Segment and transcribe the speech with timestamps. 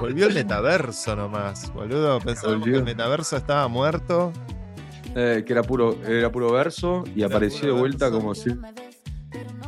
[0.00, 2.18] Volvió el metaverso nomás, boludo.
[2.20, 4.32] Pensábamos que el metaverso estaba muerto.
[5.14, 8.50] Eh, que era puro, era puro verso y apareció de vuelta como si.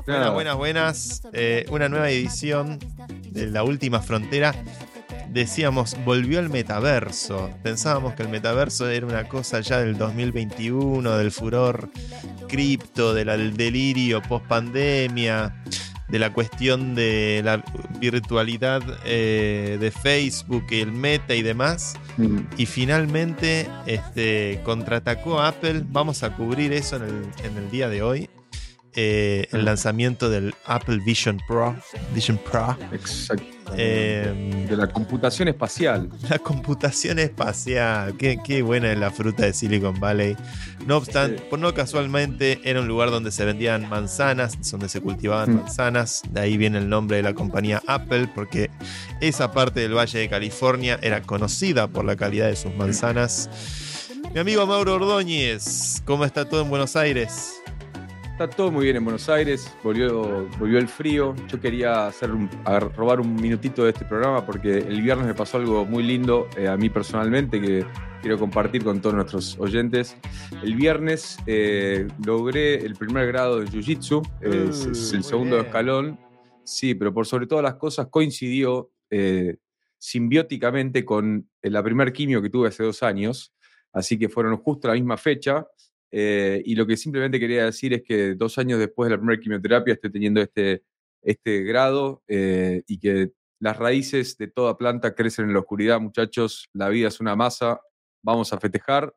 [0.07, 1.23] Buenas, buenas, buenas.
[1.35, 2.79] Eh, una nueva edición
[3.31, 4.55] de La Última Frontera.
[5.29, 7.51] Decíamos, volvió el metaverso.
[7.63, 11.91] Pensábamos que el metaverso era una cosa ya del 2021, del furor
[12.49, 15.63] cripto, del delirio post pandemia
[16.13, 17.65] de la cuestión de la
[17.99, 21.95] virtualidad eh, de Facebook, el meta y demás.
[22.19, 22.41] Mm.
[22.59, 25.83] Y finalmente este, contraatacó a Apple.
[25.87, 28.29] Vamos a cubrir eso en el, en el día de hoy.
[28.95, 29.65] Eh, el mm.
[29.65, 31.75] lanzamiento del Apple Vision Pro.
[32.15, 32.77] Vision Pro.
[32.93, 33.62] Exacto.
[33.77, 36.09] Em, de la computación espacial.
[36.29, 38.17] La computación espacial.
[38.17, 40.37] Qué, buena es la fruta de Silicon Valley.
[40.87, 45.57] No obstante, no casualmente era un lugar donde se vendían manzanas, donde se cultivaban mm.
[45.63, 46.23] manzanas.
[46.31, 48.71] De ahí viene el nombre de la compañía Apple, porque
[49.21, 53.49] esa parte del Valle de California era conocida por la calidad de sus manzanas.
[54.33, 57.62] Mi amigo Mauro Ordóñez, ¿cómo está todo en Buenos Aires?
[58.43, 61.33] Está todo muy bien en Buenos Aires, volvió, volvió el frío.
[61.47, 62.29] Yo quería hacer
[62.97, 66.67] robar un minutito de este programa porque el viernes me pasó algo muy lindo eh,
[66.67, 67.87] a mí personalmente que
[68.21, 70.17] quiero compartir con todos nuestros oyentes.
[70.61, 76.19] El viernes eh, logré el primer grado de Jiu-Jitsu, es, el segundo escalón.
[76.65, 79.59] Sí, pero por sobre todas las cosas coincidió eh,
[79.99, 83.55] simbióticamente con la primer quimio que tuve hace dos años,
[83.93, 85.65] así que fueron justo la misma fecha
[86.15, 89.41] eh, y lo que simplemente quería decir es que dos años después de la primera
[89.41, 90.85] quimioterapia estoy teniendo este,
[91.23, 96.69] este grado eh, y que las raíces de toda planta crecen en la oscuridad, muchachos.
[96.75, 97.81] La vida es una masa.
[98.23, 99.15] Vamos a festejar.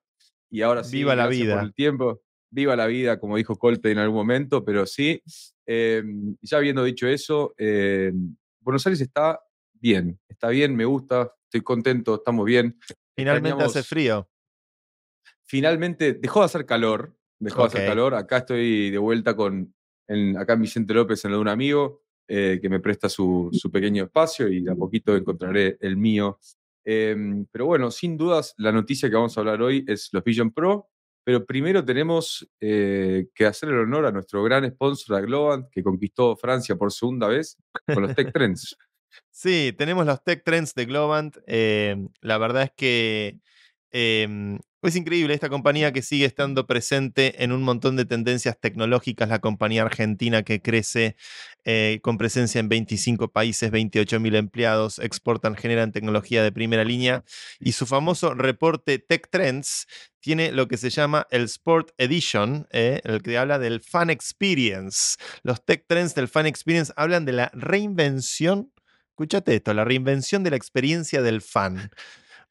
[0.49, 1.55] Y ahora sí, viva la vida.
[1.55, 2.21] Por el tiempo.
[2.49, 5.21] Viva la vida, como dijo Colte en algún momento, pero sí.
[5.65, 6.03] Eh,
[6.41, 7.53] ya habiendo dicho eso,
[8.61, 9.41] Buenos Aires está
[9.73, 12.79] bien, está bien, me gusta, estoy contento, estamos bien.
[13.15, 14.29] Finalmente hace frío
[15.55, 18.13] finalmente dejó de hacer calor, dejó de hacer calor.
[18.13, 19.73] Acá estoy de vuelta con,
[20.37, 24.03] acá en Vicente López, en lo de un amigo, eh, que me presta su, pequeño
[24.03, 26.39] espacio y de a poquito encontraré el mío.
[26.83, 30.51] Em, pero bueno, sin dudas, la noticia que vamos a hablar hoy es los Vision
[30.51, 30.89] Pro.
[31.23, 35.83] Pero primero tenemos eh, que hacer el honor a nuestro gran sponsor, a Globant, que
[35.83, 37.57] conquistó Francia por segunda vez
[37.87, 38.75] con los Tech Trends.
[39.31, 41.37] Sí, tenemos los Tech Trends de Globant.
[41.47, 43.39] Em, la verdad es que
[43.91, 49.29] em, es increíble esta compañía que sigue estando presente en un montón de tendencias tecnológicas,
[49.29, 51.15] la compañía argentina que crece
[51.63, 57.23] eh, con presencia en 25 países, 28 mil empleados, exportan, generan tecnología de primera línea
[57.59, 59.87] y su famoso reporte Tech Trends
[60.19, 65.17] tiene lo que se llama el Sport Edition, eh, el que habla del Fan Experience.
[65.43, 68.71] Los Tech Trends del Fan Experience hablan de la reinvención,
[69.09, 71.91] escúchate esto, la reinvención de la experiencia del fan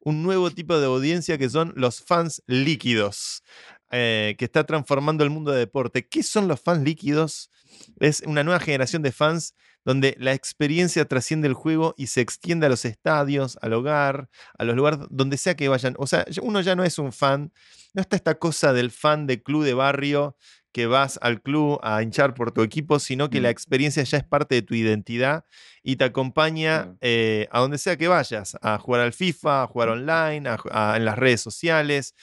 [0.04, 3.42] un nuevo tipo de audiencia que son los fans líquidos,
[3.90, 6.06] eh, que está transformando el mundo de deporte.
[6.06, 7.50] ¿Qué son los fans líquidos?
[7.98, 9.54] Es una nueva generación de fans
[9.84, 14.28] donde la experiencia trasciende el juego y se extiende a los estadios, al hogar,
[14.58, 15.94] a los lugares donde sea que vayan.
[15.98, 17.52] O sea, uno ya no es un fan,
[17.92, 20.36] no está esta cosa del fan de club de barrio
[20.74, 23.52] que vas al club a hinchar por tu equipo, sino que la mm.
[23.52, 25.44] experiencia ya es parte de tu identidad
[25.84, 29.90] y te acompaña eh, a donde sea que vayas, a jugar al FIFA, a jugar
[29.90, 32.16] online, en las redes sociales.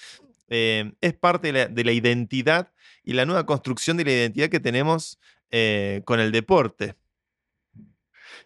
[0.50, 2.74] Eh, es parte de la, identidad
[3.06, 5.18] y la nueva construcción de la identidad que tenemos
[5.50, 6.96] eh, con el deporte.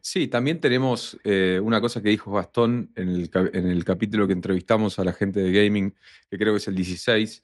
[0.02, 5.00] Sí, también tenemos una cosa que dijo Gastón en el, en el, capítulo que entrevistamos
[5.00, 5.96] a la gente de gaming,
[6.30, 7.44] que creo que es el 16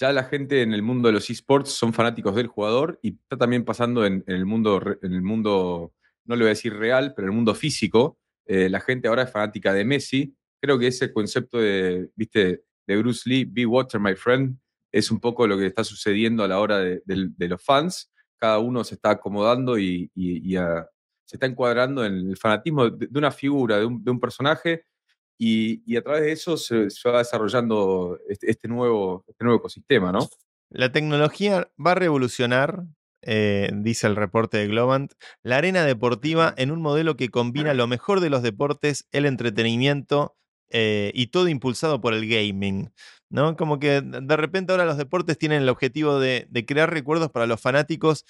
[0.00, 3.36] ya la gente en el mundo de los esports son fanáticos del jugador y está
[3.36, 5.92] también pasando en, el mundo, en el mundo,
[6.24, 8.18] no le voy a decir real, pero en el mundo físico.
[8.46, 10.34] Eh, la gente ahora es fanática de Messi.
[10.58, 14.56] Creo que ese concepto de, viste, de Bruce Lee, Be Water, my friend,
[14.90, 17.02] es un poco lo que está sucediendo a la hora de,
[17.36, 18.10] los fans.
[18.38, 23.78] Cada uno se está acomodando y, se está encuadrando en el fanatismo de, una figura,
[23.78, 24.86] de un, personaje
[25.42, 30.28] y, a través de eso se, va desarrollando este, este, nuevo, este nuevo ecosistema, ¿no?
[30.68, 32.84] La tecnología va a revolucionar,
[33.22, 37.86] eh, dice el reporte de Globant, la arena deportiva en un modelo que combina lo
[37.86, 40.36] mejor de los deportes, el entretenimiento
[40.68, 42.92] eh, y todo impulsado por el gaming.
[43.30, 43.56] ¿No?
[43.56, 47.46] Como que de repente ahora los deportes tienen el objetivo de, de crear recuerdos para
[47.46, 48.24] los fanáticos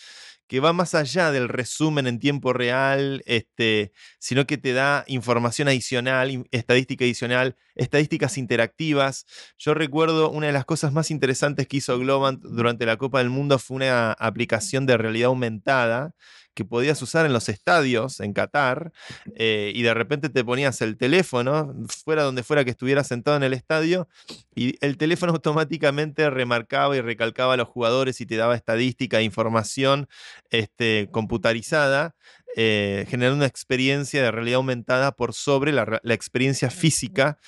[0.50, 5.68] que va más allá del resumen en tiempo real, este, sino que te da información
[5.68, 9.26] adicional, estadística adicional, estadísticas interactivas.
[9.58, 13.30] Yo recuerdo una de las cosas más interesantes que hizo Globant durante la Copa del
[13.30, 16.16] Mundo fue una aplicación de realidad aumentada
[16.60, 18.92] que podías usar en los estadios en Qatar
[19.34, 21.74] eh, y de repente te ponías el teléfono,
[22.04, 24.08] fuera donde fuera que estuvieras sentado en el estadio,
[24.54, 29.22] y el teléfono automáticamente remarcaba y recalcaba a los jugadores y te daba estadística e
[29.22, 30.06] información
[30.50, 32.14] este, computarizada.
[32.56, 37.38] Eh, generando una experiencia de realidad aumentada por sobre la, experiencia física.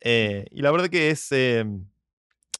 [0.00, 1.84] Eh, y la verdad que es em,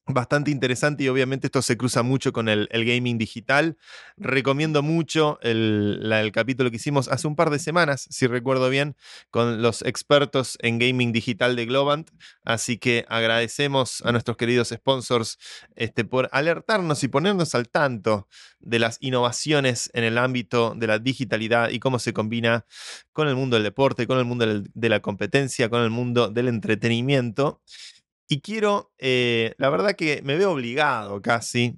[0.06, 3.76] bastante interesante y obviamente esto se cruza mucho con el, gaming digital.
[4.16, 8.96] Recomiendo mucho el, capítulo que hicimos hace un par de semanas, si recuerdo bien,
[9.30, 12.10] con los expertos en gaming digital de Globant.
[12.44, 15.38] Así que agradecemos a nuestros queridos sponsors
[15.76, 18.28] este, por alertarnos y ponernos al tanto
[18.60, 22.64] de las innovaciones en el ámbito de la digitalidad y cómo se combina
[23.12, 26.48] con el mundo del deporte, con el mundo de la competencia, con el mundo del
[26.48, 27.60] entretenimiento.
[28.28, 31.74] Y quiero, eh, la verdad que me veo obligado casi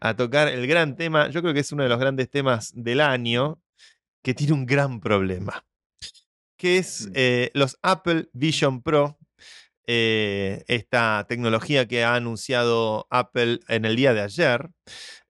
[0.00, 3.00] a tocar el gran tema, yo creo que es uno de los grandes temas del
[3.00, 3.60] año,
[4.22, 5.64] que tiene un gran problema,
[6.56, 7.12] que es mm.
[7.14, 9.18] eh, los Apple Vision Pro,
[9.86, 14.70] eh, esta tecnología que ha anunciado Apple en el día de ayer,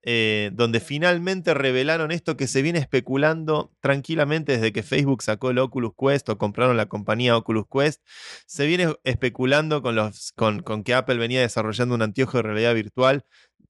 [0.09, 5.59] eh, donde finalmente revelaron esto que se viene especulando tranquilamente desde que Facebook sacó el
[5.59, 8.03] Oculus Quest o compraron la compañía Oculus Quest.
[8.47, 13.25] Se viene especulando con, los, con, que Apple venía desarrollando un anteojo de realidad virtual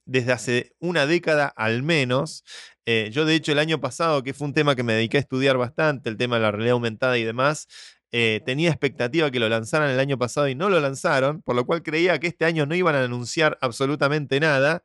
[0.04, 2.44] desde hace una década al menos.
[2.84, 5.20] Eh, yo de hecho el año pasado, que fue un tema que me dediqué a
[5.20, 7.66] estudiar bastante, el tema de la realidad aumentada y demás,
[8.12, 11.64] eh, tenía expectativa que lo lanzaran el año pasado y no lo lanzaron, por lo
[11.64, 14.84] cual creía que este año no iban a anunciar absolutamente nada.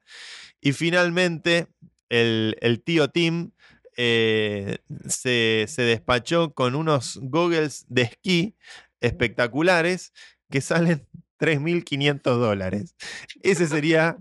[0.62, 1.68] Y finalmente,
[2.10, 3.52] el, tío Tim
[3.98, 4.78] eh,
[5.08, 8.56] se, despachó con unos goggles de esquí
[9.00, 10.13] espectaculares
[10.50, 11.08] que salen
[11.40, 12.96] 3.500 dólares.
[13.42, 14.18] Ese sería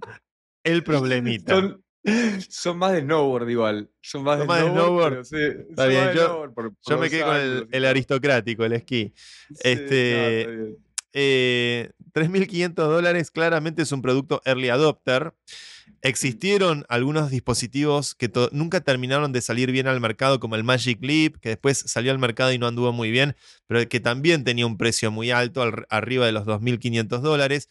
[0.64, 1.78] el problemita.
[2.48, 3.90] Son, más de snowboard igual.
[4.00, 5.20] Son más, de, snowboard.
[5.20, 9.12] Está bien, yo, me quedé con el, aristocrático, el esquí.
[9.62, 10.78] este,
[11.12, 15.34] 3.500 eh, dólares claramente es un producto early adopter.
[16.02, 21.36] Existieron algunos dispositivos que nunca terminaron de salir bien al mercado, como el Magic Leap,
[21.40, 24.78] que después salió al mercado y no anduvo muy bien, pero que también tenía un
[24.78, 27.68] precio muy alto, arriba de los 2.500 dólares.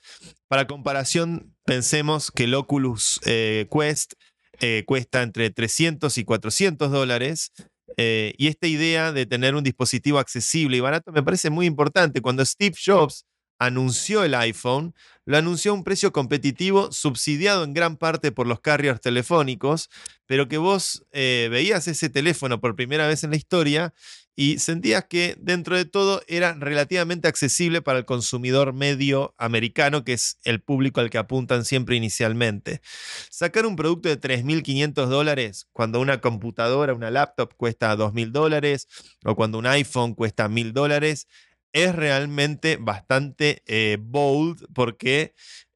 [0.48, 4.13] Para comparación, pensemos que el Oculus eh, Quest
[4.62, 7.51] eh, cuesta entre 300 y 400 dólares.
[7.98, 12.21] Eh, y esta idea de tener un dispositivo accesible y barato me parece muy importante.
[12.21, 13.25] Cuando Steve Jobs
[13.59, 14.95] anunció el iPhone,
[15.25, 19.89] lo anunció a un precio competitivo, subsidiado en gran parte por los carriers telefónicos,
[20.25, 23.94] pero que vos eh, veías ese teléfono por primera vez en la historia
[24.35, 30.13] y sentías que dentro de todo era relativamente accesible para el consumidor medio americano, que
[30.13, 32.79] es el público al que apuntan siempre inicialmente.
[33.29, 38.88] Sacar un producto de 3.500 dólares cuando una computadora, una laptop cuesta 2.000 dólares
[39.25, 41.27] o cuando un iPhone cuesta 1.000 dólares,
[41.74, 45.33] es realmente bastante eh, bold porque,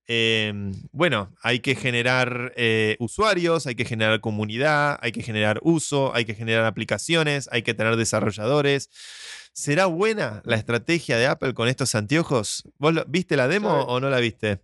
[0.08, 6.14] em, bueno, hay que generar eh, usuarios, hay que generar comunidad, hay que generar uso,
[6.16, 8.90] hay que generar aplicaciones, hay que tener desarrolladores.
[9.54, 12.64] ¿Será buena la estrategia de Apple con estos anteojos?
[12.80, 14.62] ¿Vos viste la demo o no la viste?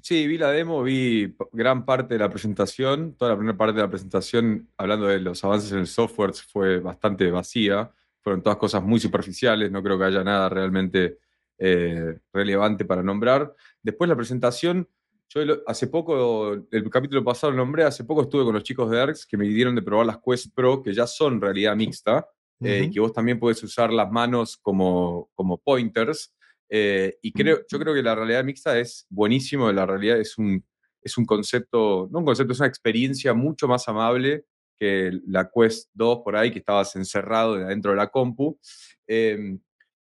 [0.00, 3.14] Sí, vi la demo, vi gran parte de la presentación.
[3.14, 6.78] Toda la primera parte de la presentación, hablando de los avances en el software, fue
[6.78, 7.90] bastante vacía
[8.26, 11.18] fueron todas cosas muy superficiales, no creo que haya nada realmente
[11.58, 13.54] eh, relevante para nombrar.
[13.80, 14.88] Después la presentación,
[15.28, 18.98] yo hace poco, el capítulo pasado lo nombré, hace poco estuve con los chicos de
[18.98, 22.26] ERX que me dieron de probar las Quest Pro, que ya son realidad mixta,
[22.58, 26.34] eh, y que vos también puedes usar las manos como, como pointers.
[26.68, 30.64] Eh, y creo, yo creo que la realidad mixta es buenísimo, la realidad es un,
[31.00, 34.46] es un concepto, no un concepto, es una experiencia mucho más amable
[34.78, 38.58] que la Quest 2 por ahí, que estabas encerrado dentro de la compu.
[39.06, 39.58] Em,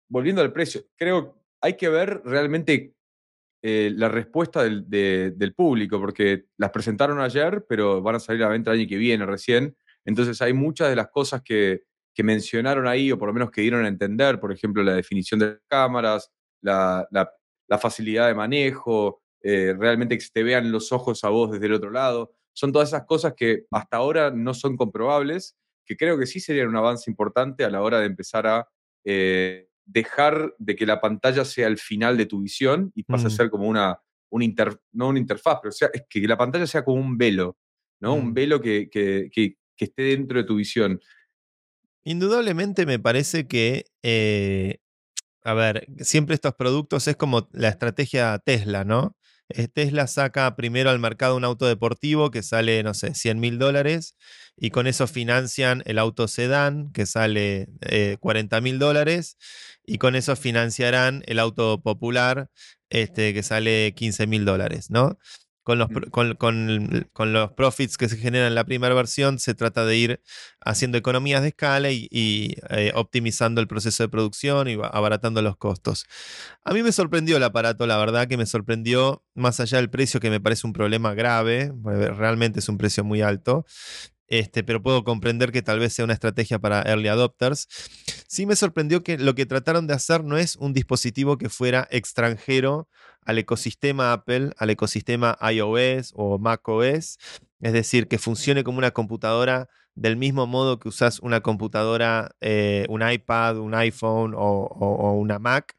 [0.08, 2.94] volviendo al precio, creo hay que ver realmente
[3.62, 8.46] eh, la respuesta del, del, público, porque las presentaron ayer, pero van a salir a
[8.46, 9.76] la venta el año que viene recién.
[10.04, 11.82] Entonces hay muchas de las cosas que,
[12.14, 15.40] que mencionaron ahí, o por lo menos que dieron a entender, por ejemplo, la definición
[15.40, 16.30] de cámaras,
[16.62, 17.30] la, la,
[17.68, 21.66] la facilidad de manejo, eh, realmente que se te vean los ojos a vos desde
[21.66, 26.18] el otro lado son todas esas cosas que hasta ahora no son comprobables, que creo
[26.18, 28.68] que sí serían un avance importante a la hora de empezar a
[29.04, 33.28] eh, dejar de que la pantalla sea el final de tu visión y pase a
[33.28, 33.32] mm.
[33.32, 33.98] ser como una,
[34.30, 37.58] un inter, no una interfaz, pero sea, es que la pantalla sea como un velo,
[38.00, 38.14] ¿no?
[38.14, 38.34] Un mm.
[38.34, 41.00] velo que, que, que esté dentro de tu visión.
[42.04, 44.79] Indudablemente me parece que, eh,
[45.42, 49.16] a ver, siempre estos productos es como la estrategia Tesla, ¿no?
[49.48, 53.58] Eh, Tesla saca primero al mercado un auto deportivo que sale, no sé, 100 mil
[53.58, 54.16] dólares
[54.56, 57.68] y con eso financian el auto sedán que sale
[58.20, 59.36] 40 eh, mil dólares
[59.84, 62.48] y con eso financiarán el auto popular
[62.90, 65.18] este, que sale 15 mil dólares, ¿no?
[66.10, 69.96] Con los, con, los profits que se generan en la primera versión, se trata de
[69.96, 70.22] ir
[70.60, 76.06] haciendo economías de escala y, eh, optimizando el proceso de producción y abaratando los costos.
[76.64, 80.20] A mí me sorprendió el aparato, la verdad que me sorprendió, más allá del precio,
[80.20, 83.64] que me parece un problema grave, realmente es un precio muy alto.
[84.30, 87.66] Este, pero puedo comprender que tal vez sea una estrategia para early adopters.
[88.28, 91.88] Sí me sorprendió que lo que trataron de hacer no es un dispositivo que fuera
[91.90, 92.88] extranjero
[93.22, 97.18] al ecosistema Apple, al ecosistema iOS o macOS,
[97.60, 102.86] es decir, que funcione como una computadora del mismo modo que usas una computadora, eh,
[102.88, 105.76] un iPad, un iPhone o, una Mac,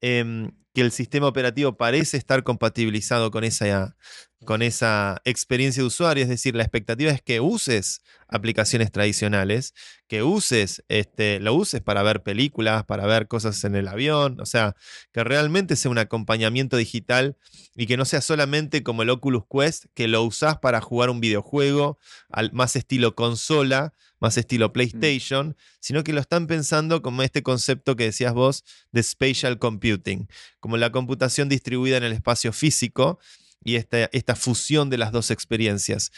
[0.00, 3.96] em, que el sistema operativo parece estar compatibilizado con esa,
[4.44, 9.74] con esa experiencia de usuario, es decir, la expectativa es que uses aplicaciones tradicionales,
[10.08, 14.46] que uses, este, lo uses para ver películas, para ver cosas en el avión, o
[14.46, 14.76] sea,
[15.12, 17.36] que realmente sea un acompañamiento digital
[17.76, 21.20] y que no sea solamente como el Oculus Quest, que lo usás para jugar un
[21.20, 21.98] videojuego
[22.30, 24.72] al, más estilo consola, más estilo mm.
[24.72, 30.28] PlayStation, sino que lo están pensando como este concepto que decías vos de spatial computing,
[30.60, 33.18] como la computación distribuida en el espacio físico
[33.62, 36.10] y esta, esta fusión de las dos experiencias.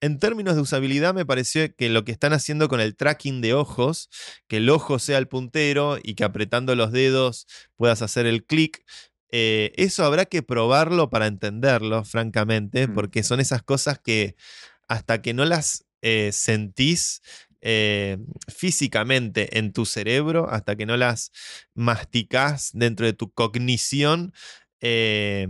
[0.00, 3.54] En términos de usabilidad, me pareció que lo que están haciendo con el tracking de
[3.54, 4.10] ojos,
[4.48, 7.46] que el ojo sea el puntero y que apretando los dedos
[7.76, 8.84] puedas hacer el clic,
[9.30, 12.94] eh, eso habrá que probarlo para entenderlo, francamente, mm.
[12.94, 14.34] porque son esas cosas que
[14.88, 17.22] hasta que no las eh, sentís
[17.62, 18.18] eh,
[18.48, 21.30] físicamente en tu cerebro, hasta que no las
[21.74, 24.34] masticás dentro de tu cognición,
[24.82, 25.48] eh,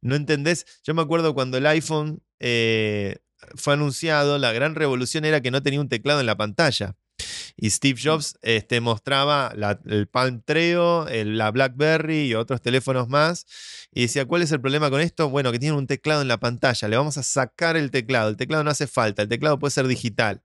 [0.00, 0.66] no entendés.
[0.82, 3.18] Yo me acuerdo cuando el iPhone eh,
[3.54, 6.96] fue anunciado, la gran revolución era que no tenía un teclado en la pantalla.
[7.56, 8.02] Y Steve mm.
[8.02, 9.52] Jobs este, mostraba
[9.84, 13.46] el Palm Treo, la BlackBerry y otros teléfonos más.
[13.92, 15.28] Y decía, ¿cuál es el problema con esto?
[15.28, 16.88] Bueno, que tienen un teclado en la pantalla.
[16.88, 18.30] Le vamos a sacar el teclado.
[18.30, 19.22] El teclado no hace falta.
[19.22, 20.42] El teclado puede ser digital.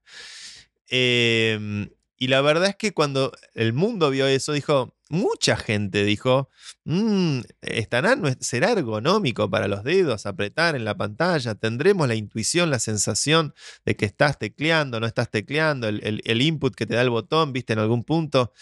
[0.88, 6.48] Eh, y la verdad es que cuando el mundo vio eso, dijo, mucha gente dijo,
[6.84, 12.78] mmm, estará, será ergonómico para los dedos apretar en la pantalla, tendremos la intuición, la
[12.78, 13.54] sensación
[13.84, 17.52] de que estás tecleando, no estás tecleando, el, el input que te da el botón,
[17.52, 18.52] viste, en algún punto.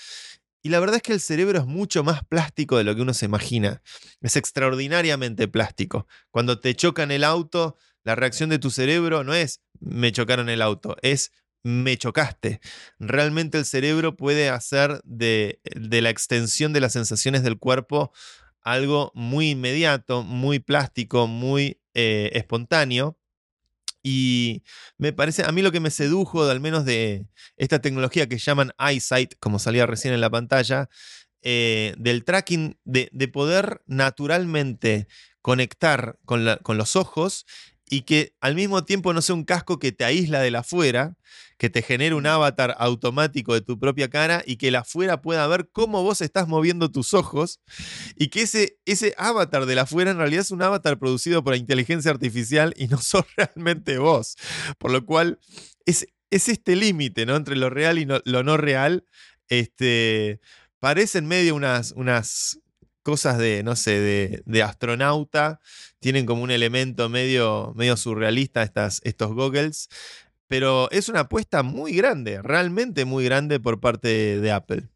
[0.63, 3.13] Y la verdad es que el cerebro es mucho más plástico de lo que uno
[3.13, 3.83] se imagina.
[4.23, 6.07] Es extraordinariamente plástico.
[6.31, 10.63] Cuando te chocan el auto, la reacción de tu cerebro no es me chocaron el
[10.63, 11.33] auto, es
[11.65, 12.61] me chocaste.
[13.01, 18.13] Realmente el cerebro puede hacer de, la extensión de las sensaciones del cuerpo
[18.63, 23.19] algo muy inmediato, muy plástico, muy eh, espontáneo.
[24.03, 24.63] Y
[24.99, 28.73] me parece, a mí lo que me sedujo, al menos de esta tecnología que llaman
[28.79, 30.91] EyeSight, como salía recién en la pantalla,
[31.41, 35.09] eh, del tracking, de, poder naturalmente
[35.41, 37.47] conectar con, con, los ojos
[37.89, 41.17] y que al mismo tiempo no sea un casco que te aísla de la afuera,
[41.59, 45.47] que te genere un avatar automático de tu propia cara y que la afuera pueda
[45.47, 47.61] ver cómo vos estás moviendo tus ojos
[48.17, 51.55] y que ese, ese avatar de la afuera en realidad es un avatar producido por
[51.57, 54.37] inteligencia artificial y no sos realmente vos.
[54.79, 55.39] Por lo cual
[55.87, 57.37] es, es este límite ¿no?
[57.37, 59.05] entre lo real y lo no real.
[59.49, 60.41] Este,
[60.81, 62.59] parecen medio unas, unas
[63.05, 65.61] cosas de, no sé, de, astronauta,
[66.01, 69.89] tienen como un elemento medio, medio surrealista estas, estos goggles,
[70.49, 74.89] pero es una apuesta muy grande, realmente muy grande por parte de, Apple.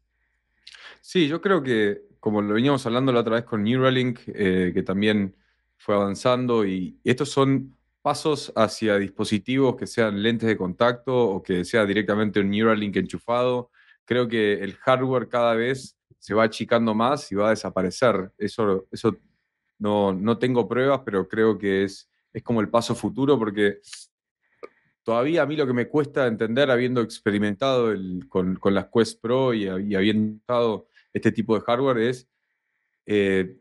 [1.01, 4.83] Sí, yo creo que, como lo veníamos hablando la otra vez con Neuralink, eh, que
[4.83, 5.35] también
[5.77, 11.63] fue avanzando, y estos son pasos hacia dispositivos que sean lentes de contacto o que
[11.63, 13.69] sea directamente un Neuralink enchufado.
[14.05, 15.98] Creo que el hardware cada vez
[16.29, 18.31] se va achicando más y va a desaparecer.
[18.37, 19.17] Eso, eso
[19.79, 23.79] no, no tengo pruebas, pero creo que es, es como el paso futuro porque
[25.01, 29.19] todavía a mí lo que me cuesta entender, habiendo experimentado el, con, con, las Quest
[29.19, 32.29] Pro y, habiendo usado este tipo de hardware, es,
[33.07, 33.57] eh,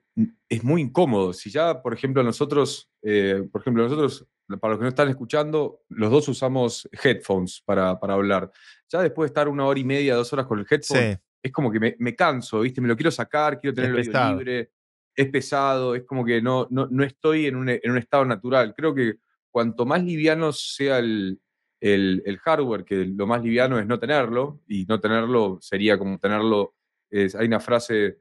[0.46, 1.32] es muy incómodo.
[1.32, 4.26] Si ya, por ejemplo, nosotros, eh, por ejemplo, nosotros,
[4.60, 8.52] para los que no están escuchando, los dos usamos headphones para, para hablar.
[8.90, 11.70] Ya después de estar una hora y media, dos horas con el headphone, es como
[11.70, 12.80] que me, canso, ¿viste?
[12.80, 14.70] Me lo quiero sacar, quiero tenerlo libre,
[15.14, 18.74] es pesado, es como que no, no, estoy en un, en un, estado natural.
[18.76, 19.14] Creo que
[19.50, 21.40] cuanto más liviano sea el,
[21.80, 26.74] el, hardware, que lo más liviano es no tenerlo, y no tenerlo sería como tenerlo,
[27.10, 28.18] hay una frase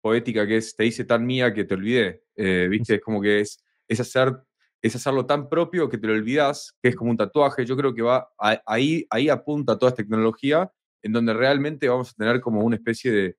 [0.00, 2.96] poética que es, te hice tan mía que te olvidé, eh, ¿viste?
[2.96, 4.34] Es como que es, es, hacer,
[4.80, 7.94] es hacerlo tan propio que te lo olvidas, que es como un tatuaje, yo creo
[7.94, 8.30] que va,
[8.66, 10.70] ahí, ahí apunta toda esta tecnología,
[11.02, 13.36] en donde realmente vamos a tener como una especie de,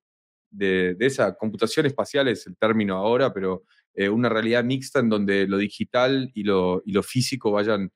[0.50, 3.64] de, esa computación espacial, es el término ahora, pero
[3.94, 7.92] eh, una realidad mixta en donde lo digital y lo, y lo físico vayan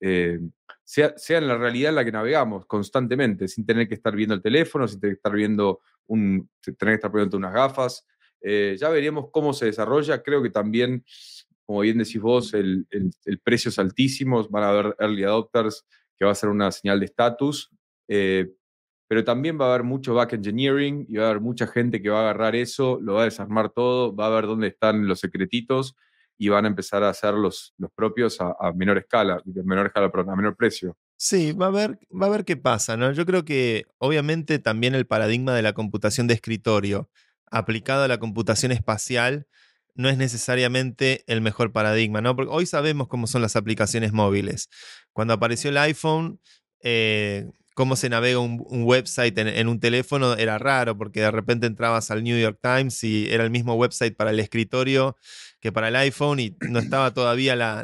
[0.00, 0.38] eh,
[0.82, 4.34] sea, sea, en la realidad en la que navegamos constantemente, sin tener que estar viendo
[4.34, 8.06] el teléfono, sin tener que estar viendo un, tener que estar poniendo unas gafas.
[8.40, 10.22] Eh, ya veremos cómo se desarrolla.
[10.22, 11.04] Creo que también,
[11.64, 14.46] como bien decís vos, el, el, precio es altísimo.
[14.48, 17.70] Van a haber early adopters que va a ser una señal de estatus.
[18.08, 18.52] Eh,
[19.08, 22.10] pero también va a haber mucho back engineering y va a haber mucha gente que
[22.10, 25.20] va a agarrar eso, lo va a desarmar todo, va a ver dónde están los
[25.20, 25.94] secretitos
[26.36, 30.56] y van a empezar a hacer los, propios a, menor escala, menor escala, a menor
[30.56, 30.96] precio.
[31.16, 33.12] Sí, va a, ver, va a ver qué pasa, ¿no?
[33.12, 37.08] Yo creo que obviamente también el paradigma de la computación de escritorio
[37.50, 39.46] aplicado a la computación espacial
[39.94, 42.34] no es necesariamente el mejor paradigma, ¿no?
[42.34, 44.68] Porque hoy sabemos cómo son las aplicaciones móviles.
[45.12, 46.40] Cuando apareció el iPhone,
[46.80, 52.10] eh, cómo se navega un, website en, un teléfono era raro, porque de repente entrabas
[52.10, 55.16] al New York Times y era el mismo website para el escritorio
[55.60, 57.80] que para el iPhone y no estaba todavía la,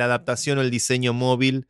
[0.00, 1.66] adaptación o el diseño móvil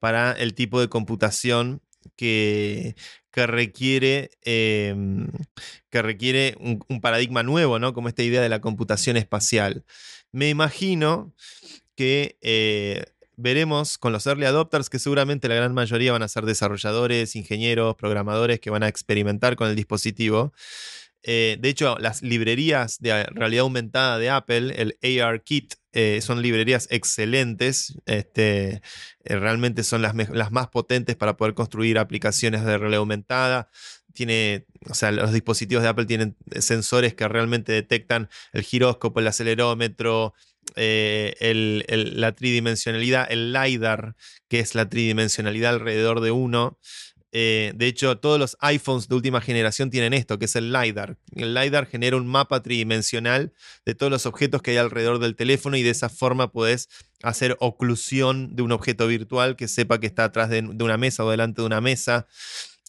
[0.00, 1.82] para el tipo de computación
[2.16, 2.96] que,
[3.30, 5.28] que requiere, em,
[5.90, 7.92] que requiere un, paradigma nuevo, ¿no?
[7.94, 9.84] Como esta idea de la computación espacial.
[10.32, 11.34] Me imagino
[11.94, 13.04] que eh,
[13.40, 17.96] veremos con los early adopters que seguramente la gran mayoría van a ser desarrolladores, ingenieros,
[17.96, 20.52] programadores que van a experimentar con el dispositivo.
[21.22, 26.40] Eh, de hecho, las librerías de realidad aumentada de Apple, el AR Kit, eh, son
[26.40, 27.94] librerías excelentes.
[28.06, 28.80] Este,
[29.24, 33.68] eh, realmente son las, las, más potentes para poder construir aplicaciones de realidad aumentada.
[34.14, 39.26] Tiene, o sea, los dispositivos de Apple tienen sensores que realmente detectan el giróscopo, el
[39.26, 40.34] acelerómetro,
[40.76, 41.84] eh,
[42.14, 44.16] la tridimensionalidad, el LiDAR,
[44.48, 46.78] que es la tridimensionalidad alrededor de uno.
[47.32, 51.16] Eh, de hecho, todos los iPhones de última generación tienen esto, que es el LiDAR.
[51.34, 53.52] El LiDAR genera un mapa tridimensional
[53.86, 56.88] de todos los objetos que hay alrededor del teléfono y de esa forma puedes
[57.22, 61.30] hacer oclusión de un objeto virtual que sepa que está atrás de, una mesa o
[61.30, 62.26] delante de una mesa.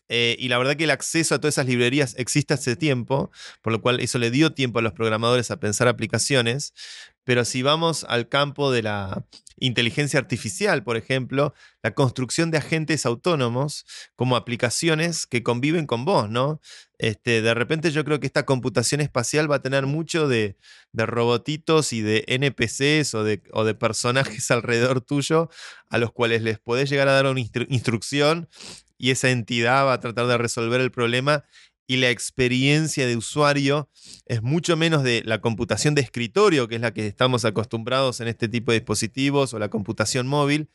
[0.10, 3.72] Eh, y la verdad que el acceso a todas esas librerías existe hace tiempo, por
[3.72, 6.74] lo cual eso le dio tiempo a los programadores a pensar aplicaciones.
[7.24, 9.26] Pero si vamos al campo de la
[9.62, 11.54] inteligencia artificial, por ejemplo,
[11.84, 16.60] la construcción de agentes autónomos como aplicaciones que conviven con vos, ¿no?
[16.98, 20.58] Este, de repente yo creo que esta computación espacial va a tener mucho de,
[20.94, 25.50] robotitos y de NPCs o de, o de, personajes alrededor tuyo
[25.90, 28.50] a los cuales les podés llegar a dar una instrucción
[28.98, 31.44] y esa entidad va a tratar de resolver el problema
[31.92, 33.90] y la experiencia de usuario
[34.26, 38.30] es mucho menos de la computación de escritorio, que es la que estamos acostumbrados en
[38.30, 40.70] este tipo de dispositivos, o la computación móvil,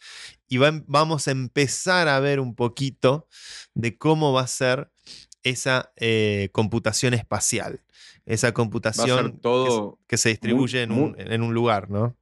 [0.46, 3.26] y vamos a empezar a ver un poquito
[3.72, 4.90] de cómo va a ser
[5.42, 7.80] esa eh, computación espacial,
[8.26, 9.40] esa computación
[10.06, 12.14] que, se distribuye en, un, lugar, ¿no?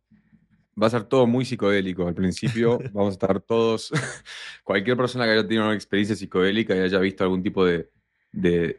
[0.81, 2.07] va a ser todo muy psicodélico.
[2.07, 3.91] Al principio vamos a estar todos,
[4.63, 7.91] cualquier persona que haya tenido una experiencia psicodélica y haya visto algún tipo de,
[8.35, 8.79] de,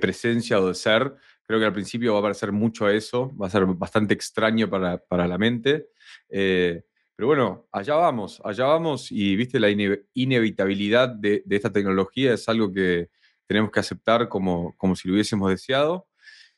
[0.00, 1.14] presencia o de ser.
[1.46, 5.26] Creo que al principio va a parecer mucho eso, va a ser bastante extraño para,
[5.26, 5.88] la mente.
[6.28, 6.82] Eh,
[7.16, 9.70] pero bueno, allá vamos, allá vamos y viste la
[10.14, 13.08] inevitabilidad de, esta tecnología es algo que
[13.46, 16.08] tenemos que aceptar como, como si lo hubiésemos deseado.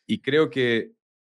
[0.06, 0.92] Y creo que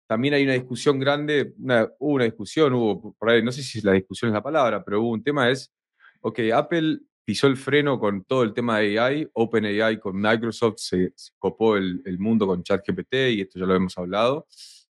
[0.08, 1.54] también hay una discusión grande,
[1.98, 5.00] hubo una discusión, hubo por ahí, no sé si la discusión es la palabra, pero
[5.00, 5.72] hubo un tema es,
[6.20, 9.28] ok, Apple pisó el freno con todo el tema de AI.
[9.32, 14.46] OpenAI con Microsoft se, copó el, mundo con ChatGPT y esto ya lo hemos hablado.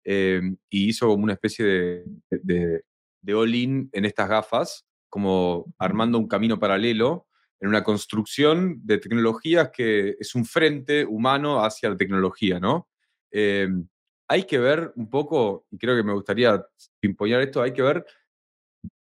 [0.04, 2.84] Eh, y hizo como una especie de, de,
[3.22, 7.28] de all-in en estas gafas, como armando un camino paralelo
[7.60, 12.88] en una construcción de tecnologías que es un frente humano hacia la tecnología, ¿no?
[13.32, 13.68] Eh,
[14.30, 16.64] hay que ver un poco, y creo que me gustaría
[17.02, 18.06] imponer esto, hay que ver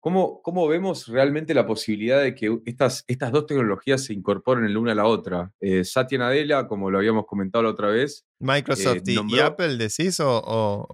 [0.07, 4.79] ¿Cómo, ¿Cómo, vemos realmente la posibilidad de que estas, estas dos tecnologías se incorporen la
[4.79, 5.51] una a la otra?
[5.59, 8.25] Eh, Satya Nadella, como lo habíamos comentado la otra vez.
[8.39, 10.87] ¿Microsoft eh, y, Apple decís o,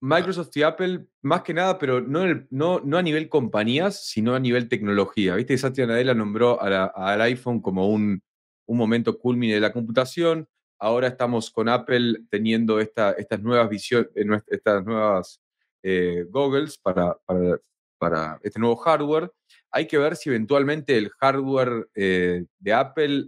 [0.00, 4.40] Microsoft y Apple, más que nada, pero no, no, no, a nivel compañías, sino a
[4.40, 5.36] nivel tecnología.
[5.36, 8.24] Viste Satya Nadella nombró al iPhone como un,
[8.66, 10.48] un momento culmine de la computación.
[10.80, 14.10] Ahora estamos con Apple teniendo esta, estas nuevas visiones,
[14.48, 15.40] estas nuevas
[15.84, 17.60] eh, goggles para, para
[18.02, 19.30] para este nuevo hardware.
[19.70, 23.26] Hay que ver si eventualmente el hardware eh, de Apple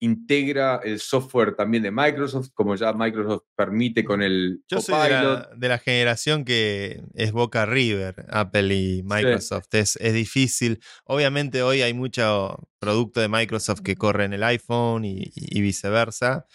[0.00, 5.10] integra el software también de Microsoft, como ya Microsoft permite con el Yo soy
[5.56, 9.66] de la, generación que es Boca River, Apple y Microsoft.
[9.72, 10.80] Es, difícil.
[11.04, 16.46] Obviamente hoy hay mucho producto de Microsoft que corre en el iPhone y, viceversa.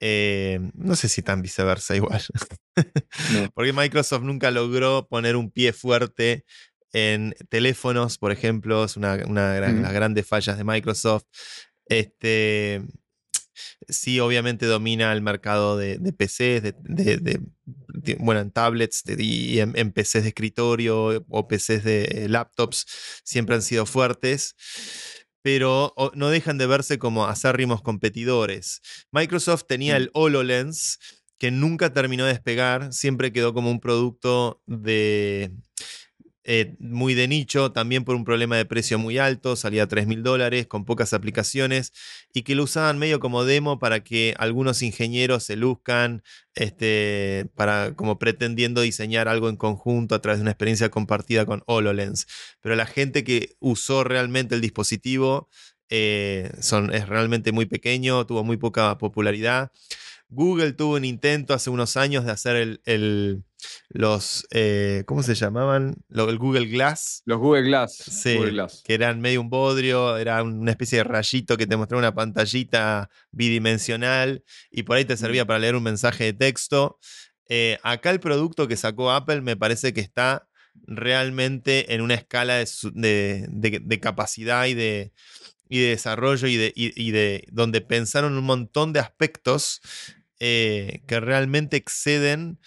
[0.00, 2.22] Eh, no sé si tan viceversa igual.
[3.54, 6.44] Porque Microsoft nunca logró poner un pie fuerte
[6.92, 11.24] en teléfonos, por ejemplo, es una, de las grandes fallas de Microsoft.
[11.86, 12.82] Este,
[13.88, 17.40] sí, obviamente domina el mercado de, PCs, de,
[18.18, 22.86] bueno, en tablets y en, PCs de escritorio o PCs de laptops,
[23.24, 24.54] siempre han sido fuertes
[25.48, 28.82] pero no dejan de verse como acérrimos competidores.
[29.12, 30.98] Microsoft tenía el HoloLens,
[31.38, 35.50] que nunca terminó de despegar, siempre quedó como un producto de,
[36.50, 40.06] eh, muy de nicho, también por un problema de precio muy alto, salía a 3
[40.06, 41.92] mil dólares, con pocas aplicaciones,
[42.32, 46.22] y que lo usaban medio como demo para que algunos ingenieros se luzcan,
[46.54, 51.62] este, para, como pretendiendo diseñar algo en conjunto a través de una experiencia compartida con
[51.66, 52.26] HoloLens.
[52.62, 55.50] Pero la gente que usó realmente el dispositivo
[55.90, 59.70] eh, son, es realmente muy pequeño, tuvo muy poca popularidad.
[60.30, 63.44] Google tuvo un intento hace unos años de hacer el,
[63.88, 65.96] los, eh, ¿cómo se llamaban?
[66.10, 67.22] el Google Glass.
[67.24, 67.96] Los Google Glass.
[67.96, 68.38] Sí,
[68.84, 73.10] que eran medio un bodrio, era una especie de rayito que te mostraba una pantallita
[73.32, 76.98] bidimensional y por ahí te servía para leer un mensaje de texto.
[77.48, 80.48] Eh, acá el producto que sacó Apple me parece que está
[80.86, 85.12] realmente en una escala de, capacidad y de,
[85.68, 89.80] y de desarrollo y de, y de donde pensaron un montón de aspectos
[90.40, 92.60] eh, que realmente exceden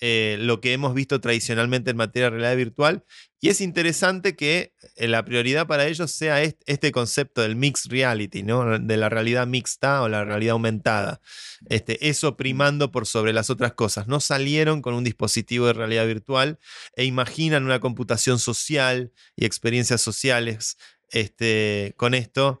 [0.00, 3.04] eh, lo que hemos visto tradicionalmente en materia de realidad virtual.
[3.40, 8.42] Y es interesante que eh, la prioridad para ellos sea este, concepto del mixed reality,
[8.42, 8.78] ¿no?
[8.78, 11.20] de la realidad mixta o la realidad aumentada.
[11.68, 14.08] Este, eso primando por sobre las otras cosas.
[14.08, 16.58] No salieron con un dispositivo de realidad virtual
[16.96, 20.76] e imaginan una computación social y experiencias sociales
[21.10, 22.60] este, con esto.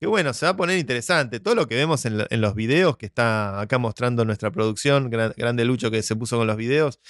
[0.00, 1.40] Que bueno, se va a poner interesante.
[1.40, 5.90] Todo lo que vemos en, los videos que está acá mostrando nuestra producción, grande Lucho
[5.90, 7.00] que se puso con los videos,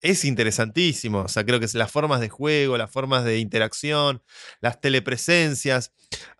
[0.00, 1.20] es interesantísimo.
[1.22, 4.22] O sea, creo que es las formas de juego, las formas de interacción,
[4.60, 5.92] las telepresencias.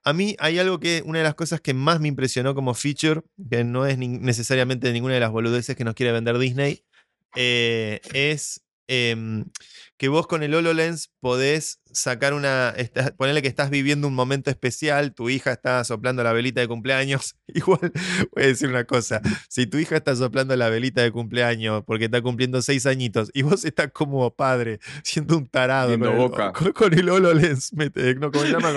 [0.04, 3.22] A mí hay algo que, una de las cosas que más me impresionó como feature,
[3.50, 6.84] que no es necesariamente ninguna de las boludeces que nos quiere vender Disney,
[7.34, 9.44] eh, es em,
[9.96, 12.74] que vos con el HoloLens podés sacar una,
[13.16, 17.36] ponerle que estás viviendo un momento especial, tu hija está soplando la velita de cumpleaños,
[17.48, 17.92] igual
[18.34, 22.06] voy a decir una cosa, si tu hija está soplando la velita de cumpleaños porque
[22.06, 26.52] está cumpliendo seis añitos y vos estás como padre, siendo un tarado con el, boca.
[26.52, 28.72] Con, el HoloLens, no, ¿cómo se llama?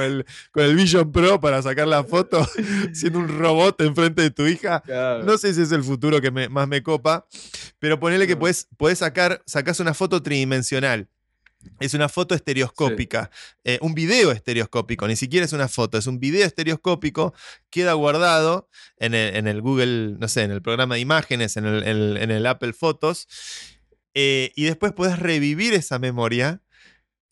[0.52, 2.48] Con el, Vision Pro para sacar la foto,
[2.94, 4.84] siendo un robot enfrente de tu hija,
[5.26, 7.28] no sé si es el futuro que más me copa,
[7.80, 11.08] pero ponele que puedes, sacar, sacás una foto tridimensional
[11.80, 13.32] es una foto estereoscópica,
[13.64, 17.34] eh, un video estereoscópico, ni siquiera es una foto, es un video estereoscópico,
[17.70, 22.74] queda guardado en el, Google, no sé, en el programa de imágenes, en el, Apple
[22.74, 23.28] Fotos,
[24.14, 26.62] eh, y después puedes revivir esa memoria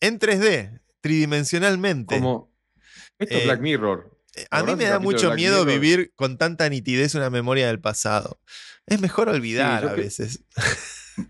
[0.00, 2.16] en 3D, tridimensionalmente.
[2.16, 2.52] Como
[3.18, 4.18] esto es Black eh, Mirror.
[4.50, 8.40] A mí me da mucho miedo vivir con tanta nitidez una memoria del pasado.
[8.86, 10.44] Es mejor olvidar a veces.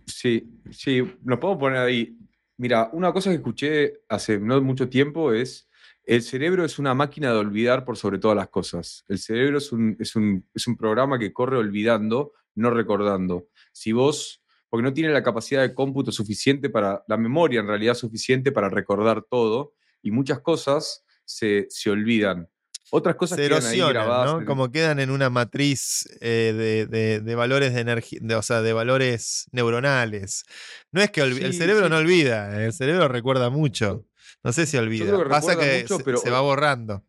[0.06, 2.14] Sí, sí, nos podemos poner ahí.
[2.58, 5.68] Mira, una cosa que escuché hace no mucho tiempo es,
[6.02, 9.04] el cerebro es una máquina de olvidar por sobre todas las cosas.
[9.06, 13.46] El cerebro es un, es un, es un programa que corre olvidando, no recordando.
[13.70, 17.94] Si vos, porque no tiene la capacidad de cómputo suficiente para, la memoria en realidad
[17.94, 22.48] suficiente para recordar todo, y muchas cosas se, se olvidan.
[22.90, 24.44] Otras cosas se erosionan, ¿no?
[24.44, 26.86] Como quedan en una matriz eh,
[27.22, 30.44] de, valores de energía, o sea, de valores neuronales.
[30.92, 34.04] No es que el cerebro no olvida, el cerebro recuerda mucho.
[34.42, 35.28] No sé si olvida.
[35.28, 37.04] Pasa que se, va borrando.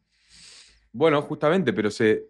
[0.91, 2.25] Bueno, justamente, pero se,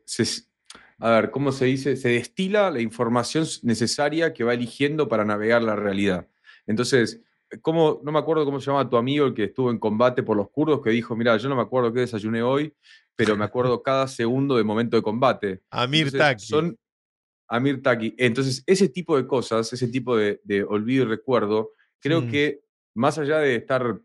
[0.99, 1.95] a ver, ¿cómo se dice?
[1.95, 6.27] Se destila la información necesaria que va eligiendo para navegar la realidad.
[6.67, 7.21] Entonces,
[7.61, 10.37] ¿cómo, no me acuerdo cómo se llama tu amigo el que estuvo en combate por
[10.37, 12.73] los kurdos, que dijo, mira, yo no me acuerdo qué desayuné hoy,
[13.15, 15.61] pero me acuerdo cada segundo de momento de combate.
[15.69, 16.45] Amir Taki.
[16.45, 16.77] Son
[17.47, 18.15] Amir Taki.
[18.17, 22.29] Entonces, ese tipo de cosas, ese tipo de, olvido y recuerdo, creo mm.
[22.29, 22.61] que
[22.95, 23.99] más allá de estar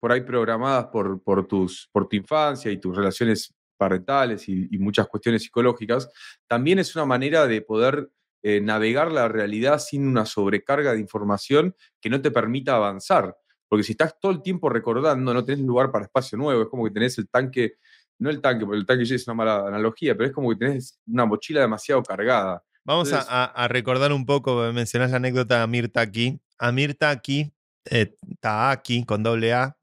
[0.00, 5.06] por ahí programadas por, por, tus, por tu infancia y tus relaciones parentales y, muchas
[5.08, 6.10] cuestiones psicológicas,
[6.46, 8.10] también es una manera de poder
[8.46, 13.34] eh, navegar la realidad sin una sobrecarga de información que no te permita avanzar.
[13.66, 16.84] Porque si estás todo el tiempo recordando, no tenés lugar para espacio nuevo, es como
[16.84, 17.76] que tenés el tanque,
[18.18, 20.56] no el tanque, porque el tanque ya es una mala analogía, pero es como que
[20.56, 22.62] tenés una mochila demasiado cargada.
[22.84, 26.38] Vamos a, recordar un poco, mencionás la anécdota de Amir Taki.
[26.58, 27.50] Amir Taki,
[27.86, 29.78] eh, Taaki con doble A,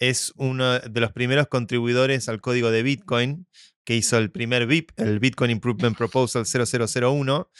[0.00, 3.46] es uno de los primeros contribuidores al código de Bitcoin
[3.84, 7.50] que hizo el primer BIP, el Bitcoin Improvement Proposal 0001,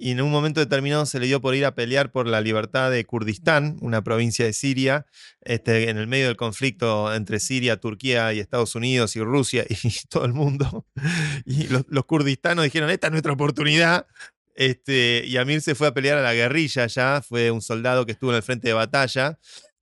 [0.00, 2.88] y en un momento determinado se le dio por ir a pelear por la libertad
[2.92, 5.06] de Kurdistán, una provincia de Siria,
[5.40, 9.90] este, en el medio del conflicto entre Siria, Turquía y Estados Unidos y Rusia y
[10.08, 10.86] todo el mundo.
[11.44, 14.06] Y los, kurdistanos dijeron, esta es nuestra oportunidad,
[14.54, 18.12] este, y Amir se fue a pelear a la guerrilla ya, fue un soldado que
[18.12, 19.38] estuvo en el frente de batalla,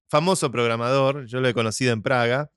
[0.08, 2.50] famoso programador, yo lo he conocido en Praga,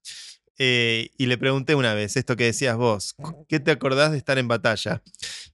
[0.59, 3.15] eh, y le pregunté una vez, esto que decías vos,
[3.47, 5.01] ¿qué te acordás de estar en batalla?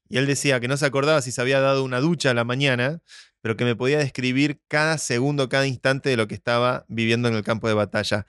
[0.09, 2.43] Y él decía que no se acordaba si se había dado una ducha a la
[2.43, 3.01] mañana,
[3.41, 7.35] pero que me podía describir cada segundo, cada instante de lo que estaba viviendo en
[7.35, 8.25] el campo de batalla.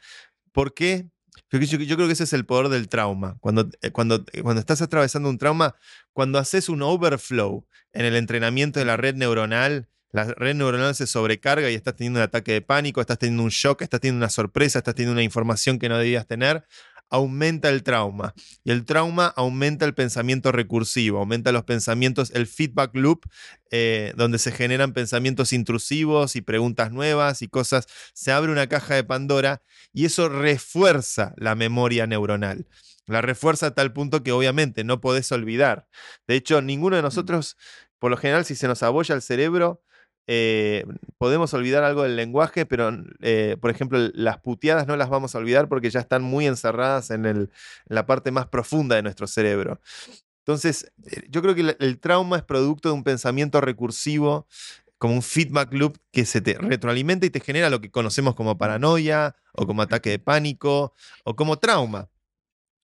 [0.52, 1.08] ¿Por qué?
[1.50, 3.38] Yo, yo, creo que ese es el poder del trauma.
[3.40, 5.74] Cuando, eh, cuando, eh, cuando estás atravesando un trauma,
[6.12, 11.06] cuando haces un overflow en el entrenamiento de la red neuronal, la red neuronal se
[11.06, 14.30] sobrecarga y estás teniendo un ataque de pánico, estás teniendo un shock, estás teniendo una
[14.30, 16.64] sorpresa, estás teniendo una información que no debías tener,
[17.10, 18.34] aumenta el trauma.
[18.64, 23.26] Y el trauma aumenta el pensamiento recursivo, aumenta los pensamientos, el feedback loop,
[23.70, 27.86] eh, donde se generan pensamientos intrusivos y preguntas nuevas y cosas.
[28.14, 32.66] Se abre una caja de Pandora y eso refuerza la memoria neuronal.
[33.06, 35.86] La refuerza a tal punto que obviamente no podés olvidar.
[36.26, 37.04] De hecho, ninguno de mm.
[37.04, 37.56] nosotros,
[38.00, 39.82] por lo general, si se nos abolla el cerebro,
[40.28, 40.84] eh,
[41.18, 45.38] podemos olvidar algo del lenguaje, pero eh, por ejemplo las puteadas no las vamos a
[45.38, 47.50] olvidar porque ya están muy encerradas en,
[47.86, 49.80] la parte más profunda de nuestro cerebro.
[50.40, 54.46] Entonces, eh, yo creo que el, trauma es producto de un pensamiento recursivo,
[54.98, 58.56] como un feedback loop que se te retroalimenta y te genera lo que conocemos como
[58.56, 62.08] paranoia o como ataque de pánico o como trauma.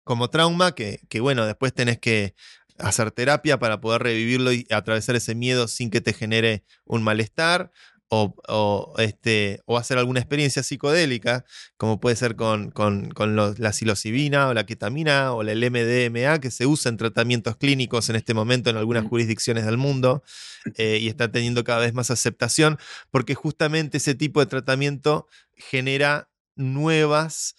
[0.03, 2.33] Como trauma que, que bueno, después tenés que
[2.79, 7.71] hacer terapia para poder revivirlo y atravesar ese miedo sin que te genere un malestar.
[8.11, 11.45] O, este, o hacer alguna experiencia psicodélica,
[11.77, 16.65] como puede ser con, con, la psilocibina o la ketamina o el MDMA, que se
[16.65, 20.23] usa en tratamientos clínicos en este momento en algunas jurisdicciones del mundo
[20.77, 22.79] eh, y está teniendo cada vez más aceptación,
[23.11, 27.55] porque justamente ese tipo de tratamiento genera nuevas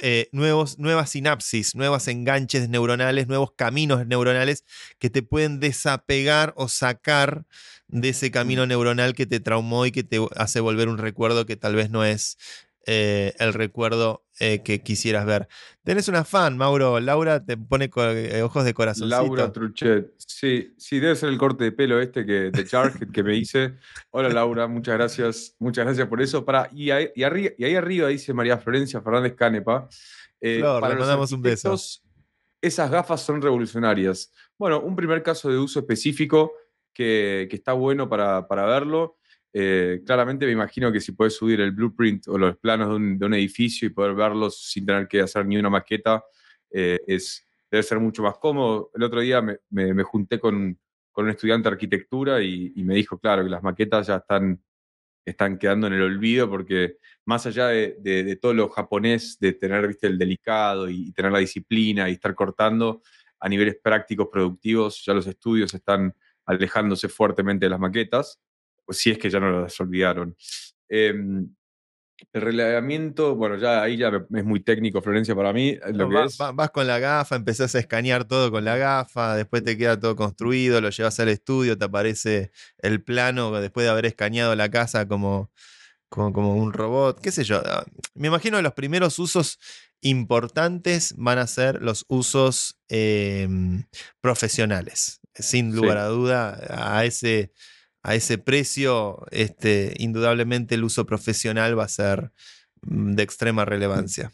[0.00, 4.64] eh, nuevos, nuevas sinapsis, nuevos enganches neuronales, nuevos caminos neuronales
[4.98, 7.44] que te pueden desapegar o sacar
[7.88, 11.56] de ese camino neuronal que te traumó y que te hace volver un recuerdo que
[11.56, 12.38] tal vez no es
[12.86, 15.46] eh, el recuerdo eh, que quisieras ver.
[15.84, 16.98] Tenés una fan, Mauro.
[16.98, 19.08] Laura te pone eh, ojos de corazón.
[19.08, 20.14] Laura Truchet.
[20.18, 23.76] Sí, sí, debe ser el corte de pelo este que, de que me hice.
[24.10, 25.54] Hola, Laura, muchas gracias.
[25.60, 26.44] Muchas gracias por eso.
[26.44, 29.88] Para, y, ahí, y, ahí arriba dice María Florencia Fernández Canepa.
[30.40, 31.76] para le mandamos un beso.
[32.60, 34.32] Esas gafas son revolucionarias.
[34.58, 36.52] Bueno, un primer caso de uso específico
[36.92, 39.18] que, que está bueno para, para verlo
[39.52, 43.34] eh, claramente me imagino que si puedes subir el blueprint o los planos de un,
[43.34, 46.24] edificio y poder verlos sin tener que hacer ni una maqueta,
[46.70, 48.90] eh, es, debe ser mucho más cómodo.
[48.94, 50.78] El otro día me, junté con,
[51.14, 54.62] un estudiante de arquitectura y, me dijo, claro, que las maquetas ya están,
[55.24, 60.06] están quedando en el olvido porque más allá de, todo lo japonés, de tener ¿viste,
[60.06, 63.02] el delicado y tener la disciplina y estar cortando,
[63.38, 66.14] a niveles prácticos, productivos, ya los estudios están
[66.46, 68.40] alejándose fuertemente de las maquetas.
[68.92, 70.36] Si es que ya no lo olvidaron.
[70.88, 71.48] Em,
[72.32, 75.78] el relevamiento, bueno, ya ahí ya es muy técnico, Florencia, para mí.
[75.92, 79.76] Lo vas, vas, con la gafa, empezás a escanear todo con la gafa, después te
[79.76, 84.54] queda todo construido, lo llevas al estudio, te aparece el plano después de haber escaneado
[84.54, 85.50] la casa como,
[86.08, 87.60] como, un robot, qué sé yo.
[87.64, 89.58] Ah, me imagino que los primeros usos
[90.00, 93.84] importantes van a ser los usos em,
[94.20, 95.20] profesionales.
[95.34, 97.52] Sin lugar a duda, a ese
[98.02, 102.32] a ese precio, este, indudablemente el uso profesional va a ser
[102.82, 104.32] mm, de extrema relevancia.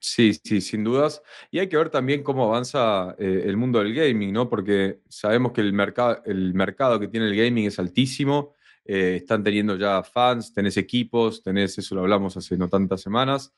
[0.00, 1.22] Sí, sí, sin dudas.
[1.50, 4.50] Y hay que ver también cómo avanza eh, el mundo del gaming, ¿no?
[4.50, 8.54] Porque sabemos que el mercado, el mercado que tiene el gaming es altísimo.
[8.84, 13.54] Eh, están teniendo ya fans, tenés equipos, tenés, eso lo hablamos hace no tantas semanas.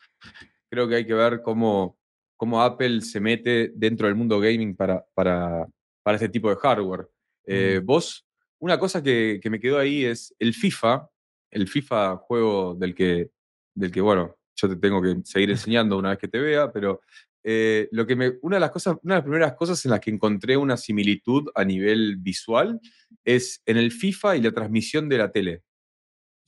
[0.71, 1.99] Creo que hay que ver cómo,
[2.37, 5.67] cómo Apple se mete dentro del mundo gaming para, para,
[6.05, 7.09] para este tipo de hardware.
[7.45, 7.87] Eh, mm.
[7.87, 8.26] ¿Vos
[8.61, 11.09] una cosa que, me quedó ahí es el FIFA,
[11.51, 13.31] el FIFA juego del que,
[13.75, 17.01] del que, bueno, yo te tengo que seguir enseñando una vez que te vea, pero
[17.45, 20.01] eh, lo que me, una de las cosas, una de las primeras cosas en las
[20.01, 22.81] que encontré una similitud a nivel visual
[23.25, 25.63] es en el FIFA y la transmisión de la tele.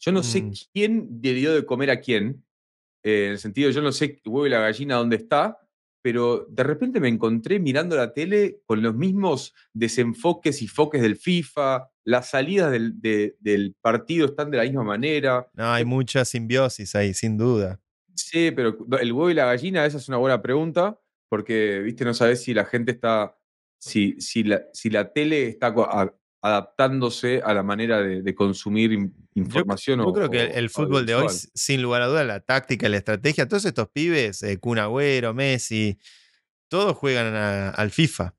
[0.01, 0.53] Yo no sé Mm.
[0.73, 2.44] quién dio de comer a quién,
[3.05, 5.59] eh, en el sentido, yo no sé huevo y la gallina dónde está,
[6.03, 11.16] pero de repente me encontré mirando la tele con los mismos desenfoques y foques del
[11.16, 15.47] FIFA, las salidas del, de- del partido están de la misma manera.
[15.53, 17.79] No, hay mucha simbiosis ahí, sin duda.
[18.14, 22.14] Sí, pero el huevo y la gallina, esa es una buena pregunta, porque, viste, no
[22.14, 23.37] sabes si la gente está,
[23.79, 28.92] si, si, la, si la tele está a- adaptándose a la manera de, de consumir
[28.92, 30.01] in- Yo, información.
[30.01, 32.97] yo o- creo que el fútbol de hoy, sin lugar a duda, la táctica, la
[32.97, 35.99] estrategia, todos estos pibes, eh, Kun Agüero, Messi,
[36.68, 38.35] todos juegan a- al FIFA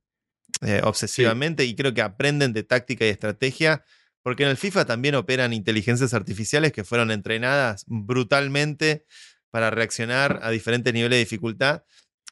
[0.62, 3.84] eh, obsesivamente y creo que aprenden de táctica y estrategia,
[4.22, 9.06] porque en el FIFA también operan inteligencias artificiales que fueron entrenadas brutalmente
[9.52, 11.84] para reaccionar a diferentes niveles de dificultad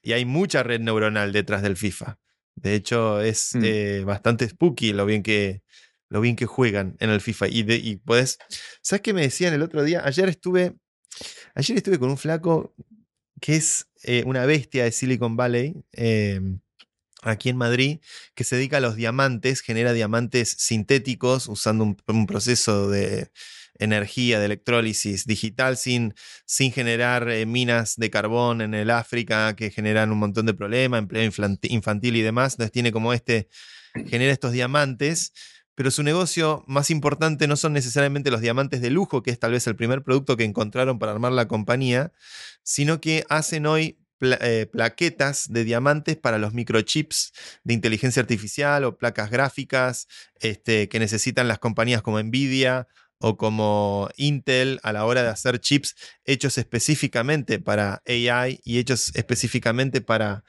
[0.04, 2.20] y hay mucha red neuronal detrás del FIFA.
[2.56, 3.62] De hecho, es Mm.
[3.63, 5.63] eh, bastante spooky lo bien que,
[6.10, 7.48] lo bien que juegan en el FIFA.
[7.48, 8.38] Y, de, y podés-
[8.82, 10.02] ¿Sabes qué me decían el otro día?
[10.06, 10.76] Ayer estuve.
[11.56, 12.76] Ayer estuve con un flaco
[13.42, 15.76] que es eh, una bestia de Silicon Valley.
[15.94, 16.40] eh,
[17.23, 17.99] aquí en Madrid,
[18.36, 23.32] que se dedica a los diamantes, genera diamantes sintéticos usando un, proceso de
[23.80, 29.69] energía, de electrólisis digital, sin, sin generar eh, minas de carbón en el África que
[29.71, 32.53] generan un montón de problemas, empleo infanti- infantil y demás.
[32.53, 33.49] Entonces tiene como este,
[34.08, 35.34] genera estos diamantes,
[35.75, 39.51] pero su negocio más importante no son necesariamente los diamantes de lujo, que es tal
[39.51, 42.12] vez el primer producto que encontraron para armar la compañía,
[42.63, 48.97] sino que hacen hoy eh, plaquetas de diamantes para los microchips de inteligencia artificial o
[48.97, 50.08] placas gráficas
[50.39, 52.88] este, que necesitan las compañías como Nvidia
[53.19, 59.12] o como Intel a la hora de hacer chips hechos específicamente para AI y hechos
[59.15, 60.43] específicamente para...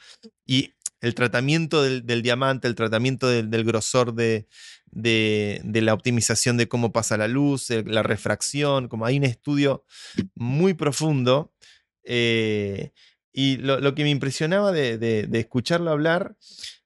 [0.46, 4.48] Y el tratamiento del, diamante, el tratamiento del, grosor de,
[4.90, 9.84] de, la optimización de cómo pasa la luz, la refracción, como hay un estudio
[10.34, 11.52] muy profundo.
[12.02, 12.92] eh,
[13.32, 16.36] y lo, que me impresionaba de, escucharlo hablar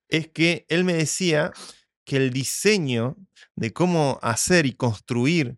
[0.09, 1.53] es que él me decía
[2.05, 3.17] que el diseño
[3.57, 5.57] de cómo hacer y construir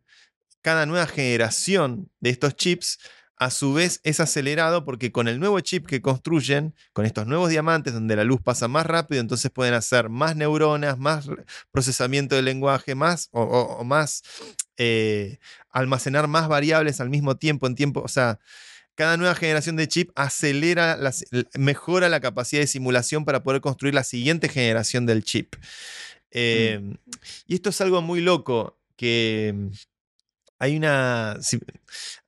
[0.62, 2.98] cada nueva generación de estos chips
[3.36, 7.50] a su vez es acelerado porque con el nuevo chip que construyen, con estos nuevos
[7.50, 11.28] diamantes donde la luz pasa más rápido, entonces pueden hacer más neuronas, más
[11.72, 14.22] procesamiento del lenguaje, más o más
[14.76, 15.38] eh,
[15.70, 18.40] almacenar más variables al mismo tiempo, en tiempo, o sea,
[18.94, 21.24] cada nueva generación de chip acelera, las-
[21.58, 25.54] mejora la capacidad de simulación para poder construir la siguiente generación del chip.
[26.30, 26.80] Eh,
[27.46, 29.68] Y esto es algo muy loco que mm,
[30.64, 31.38] hay una,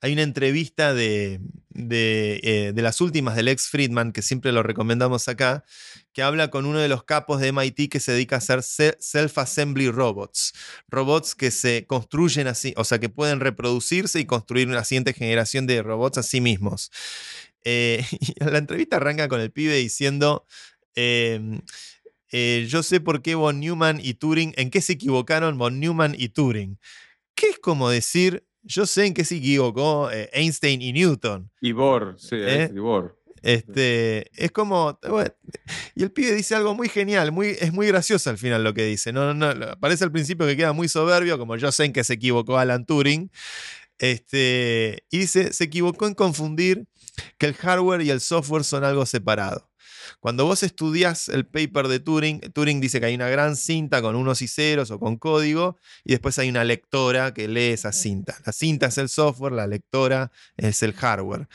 [0.00, 1.40] hay una entrevista de,
[1.74, 5.64] eh, de las últimas del ex Friedman, que siempre lo recomendamos acá,
[6.12, 8.96] que habla con uno de los capos de MIT que se dedica a hacer se-
[9.00, 10.52] self-assembly robots.
[10.88, 15.66] Robots que se construyen así, o sea, que pueden reproducirse y construir una siguiente generación
[15.66, 16.90] de robots a sí mismos.
[17.64, 18.04] Eh,
[18.40, 20.46] la entrevista arranca con el pibe diciendo...
[20.94, 21.60] em,
[22.32, 26.14] eh, yo sé por qué von Neumann y Turing, en qué se equivocaron von Neumann
[26.18, 26.78] y Turing.
[27.36, 31.50] Que es como decir, yo sé en qué se equivocó eh, Einstein y Newton.
[31.60, 32.68] Y Bohr, sí, ¿Eh?
[32.74, 33.16] y Bohr.
[33.42, 34.98] Este, es como.
[35.08, 35.30] bueno,
[35.94, 38.84] y el pibe dice algo muy genial, muy, es muy gracioso al final lo que
[38.84, 39.12] dice.
[39.12, 42.02] No, no, no, parece al principio que queda muy soberbio, como yo sé en qué
[42.02, 43.30] se equivocó Alan Turing.
[43.98, 46.88] Este, y dice: se equivocó en confundir
[47.38, 49.70] que el hardware y el software son algo separado.
[50.20, 54.16] Cuando vos estudias el paper de Turing, Turing dice que hay una gran cinta con
[54.16, 58.36] unos y ceros o con código, y después hay una lectora que lee esa cinta.
[58.44, 61.48] La cinta es el software, la lectora es el hardware.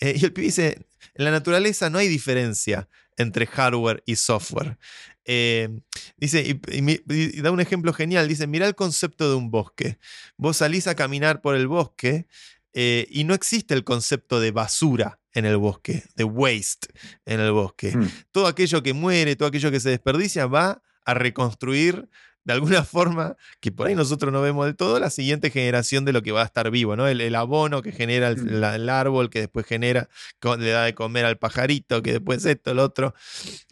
[0.00, 4.76] Eh, y el pibe dice, en la naturaleza no hay diferencia entre hardware y software.
[5.24, 5.80] Eh,
[6.18, 9.50] dice, y, y mi- y da un ejemplo genial, dice, mira el concepto de un
[9.50, 9.98] bosque.
[10.36, 12.26] Vos salís a caminar por el bosque
[12.74, 16.88] eh, y no existe el concepto de basura en el bosque, de waste
[17.26, 17.96] en el bosque.
[17.96, 18.08] Mm.
[18.32, 22.08] Todo aquello que muere, todo aquello que se desperdicia va a reconstruir
[22.44, 26.12] de alguna forma, que por ahí nosotros no vemos del todo, la siguiente generación de
[26.12, 27.08] lo que va a estar vivo, ¿no?
[27.08, 28.60] El, el abono que genera el, Mm.
[28.60, 30.08] la- el árbol, que después genera,
[30.58, 33.14] le da de comer al pajarito, que después esto, el otro.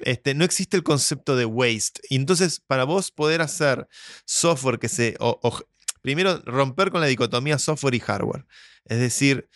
[0.01, 2.01] Este, no existe el concepto de waste.
[2.11, 3.87] Y entonces, para vos poder hacer
[4.27, 5.15] software que se...
[5.21, 5.63] o- o-
[6.03, 8.45] primero, romper con la dicotomía software y hardware.
[8.87, 9.49] Es decir,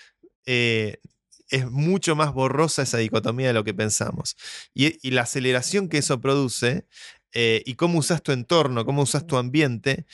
[0.47, 0.99] eh,
[1.51, 4.37] es mucho más borrosa esa dicotomía de lo que pensamos.
[4.75, 6.87] Y, y la aceleración que eso produce
[7.33, 10.07] eh, y cómo usas tu entorno, cómo usas tu ambiente.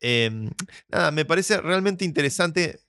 [0.00, 0.30] eh,
[0.88, 2.80] nada, me parece realmente interesante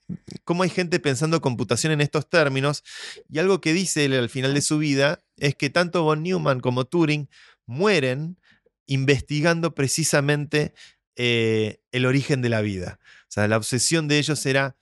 [0.43, 2.84] cómo hay gente pensando computación en estos términos.
[3.30, 6.60] Y algo que dice él al final de su vida es que tanto von Neumann
[6.60, 7.30] como Turing
[7.66, 8.38] mueren
[8.86, 10.74] investigando precisamente
[11.16, 12.99] eh, el origen de la vida.
[13.24, 14.76] O sea, la obsesión de ellos era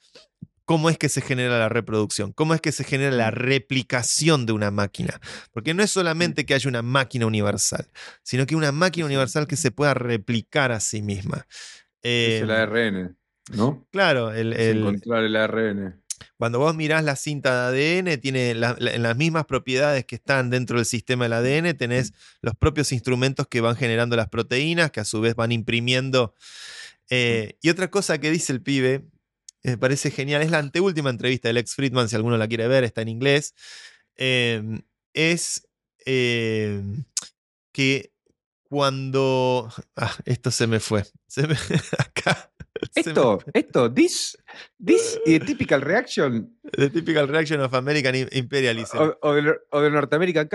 [0.71, 4.53] cómo es que se genera la reproducción, cómo es que se genera la replicación de
[4.53, 5.19] una máquina.
[5.51, 7.89] Porque no es solamente que haya una máquina universal,
[8.23, 11.45] sino que una máquina universal que se pueda replicar a sí misma.
[12.03, 13.17] es el Eh, ARN,
[13.53, 13.85] ¿no?
[13.91, 16.01] claro, el, Es el- encontrar el ARN.
[16.37, 20.49] cuando vos mirás la cinta de ADN, tiene la- la- las mismas propiedades que están
[20.49, 25.01] dentro del sistema del ADN, tenés los propios instrumentos que van generando las proteínas, que
[25.01, 26.33] a su vez van imprimiendo.
[27.09, 29.05] Eh, y otra cosa que dice el pibe,
[29.63, 32.83] me parece genial, es la anteúltima entrevista del ex Friedman, si alguno la quiere ver,
[32.83, 33.53] está en inglés,
[34.15, 34.61] eh,
[35.13, 35.67] es
[36.05, 36.81] eh,
[37.71, 38.11] que
[38.63, 39.69] cuando...
[39.95, 41.03] Ah, esto se me fue.
[41.27, 41.55] Se me-
[41.99, 42.51] acá.
[42.95, 44.37] me Esto, esto, this,
[44.83, 48.97] this eh, typical reaction The typical reaction of American im- imperialism.
[48.97, 50.47] o, o de, o de North American.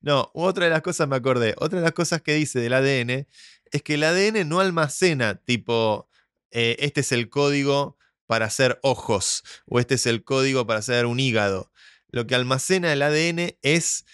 [0.00, 1.54] No, otra de las cosas me acordé.
[1.58, 3.26] Otra de las cosas que dice del ADN
[3.70, 6.08] es que el ADN no almacena tipo,
[6.50, 7.96] eh, este es el código
[8.26, 11.70] para hacer ojos o este es el código para hacer un hígado.
[12.08, 14.04] Lo que almacena el ADN es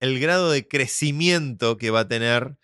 [0.00, 2.56] el grado de crecimiento que va a tener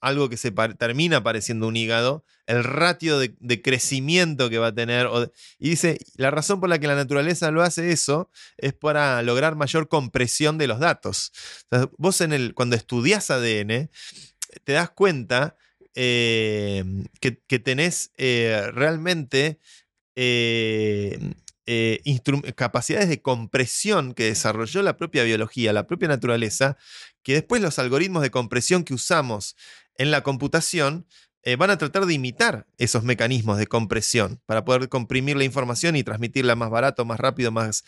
[0.00, 5.06] algo que se termina pareciendo un hígado, el ratio de, crecimiento que va a tener.
[5.06, 9.20] o y dice, la razón por la que la naturaleza lo hace eso es para
[9.22, 11.32] lograr mayor compresión de los datos.
[11.98, 12.22] Vos
[12.54, 13.90] cuando estudias ADN,
[14.64, 15.56] te das cuenta
[15.94, 16.84] eh,
[17.20, 19.58] que, tenés eh, realmente
[20.16, 21.34] eh,
[21.66, 22.02] eh,
[22.56, 26.76] capacidades de compresión que desarrolló la propia biología, la propia naturaleza,
[27.22, 29.56] que después los algoritmos de compresión que usamos
[29.96, 31.06] en la computación
[31.44, 35.96] eh, van a tratar de imitar esos mecanismos de compresión para poder comprimir la información
[35.96, 37.84] y transmitirla más barato, más rápido, más...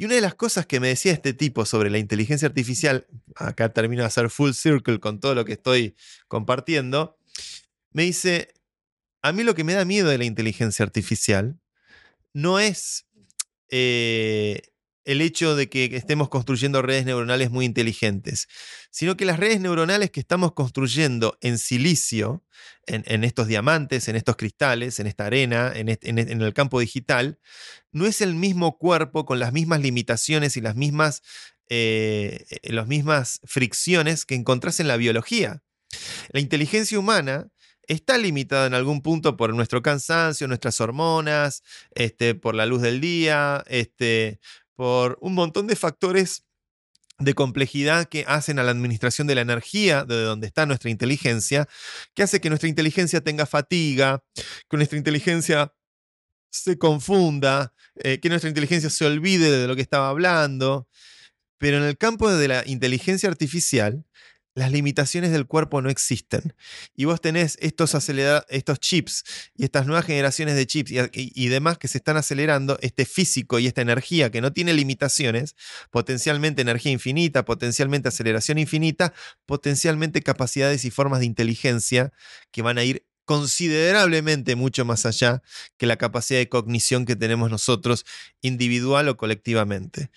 [0.00, 3.70] Y una de las cosas que me decía este tipo sobre la inteligencia artificial, acá
[3.74, 5.94] termino de hacer full circle con todo lo que estoy
[6.26, 7.18] compartiendo,
[7.92, 8.54] me dice,
[9.20, 11.60] a mí lo que me da miedo de la inteligencia artificial
[12.32, 13.08] no es
[13.68, 14.62] eh,
[15.04, 18.48] el hecho de que estemos construyendo redes neuronales muy inteligentes,
[18.90, 22.44] sino que las redes neuronales que estamos construyendo en silicio,
[22.86, 27.38] en, estos diamantes, en estos cristales, en esta arena, en, este- en- el campo digital,
[27.92, 31.22] no es el mismo cuerpo con las mismas limitaciones y las mismas,
[31.68, 35.62] eh, eh, mismas fricciones que encontrás en la biología.
[36.32, 37.48] La inteligencia humana
[37.90, 43.00] está limitada en algún punto por nuestro cansancio, nuestras hormonas, este, por la luz del
[43.00, 44.38] día, este,
[44.80, 46.46] por un montón de factores
[47.18, 51.68] de complejidad que hacen a la administración de la energía, de donde está nuestra inteligencia,
[52.14, 54.24] que hace que nuestra inteligencia tenga fatiga,
[54.70, 55.74] que nuestra inteligencia
[56.48, 60.88] se confunda, eh, que nuestra inteligencia se olvide de lo que estaba hablando.
[61.58, 64.06] Pero en el campo de la inteligencia artificial,
[64.60, 66.54] las limitaciones del cuerpo no existen.
[66.94, 69.24] Y vos tenés estos, acelera- estos chips
[69.56, 73.06] y estas nuevas generaciones de chips y, y- y demás que se están acelerando, este
[73.06, 75.56] físico y esta energía que no tiene limitaciones,
[75.90, 79.14] potencialmente energía infinita, potencialmente aceleración infinita,
[79.46, 82.12] potencialmente capacidades y formas de inteligencia
[82.52, 85.42] que van a ir considerablemente mucho más allá
[85.78, 88.04] que la capacidad de cognición que tenemos nosotros
[88.42, 90.10] individual o colectivamente.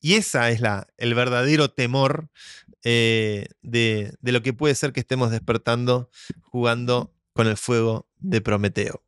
[0.00, 2.30] Y esa es la, el verdadero temor
[2.84, 6.10] eh, de, de lo que puede ser que estemos despertando
[6.42, 9.02] jugando con el fuego de Prometeo.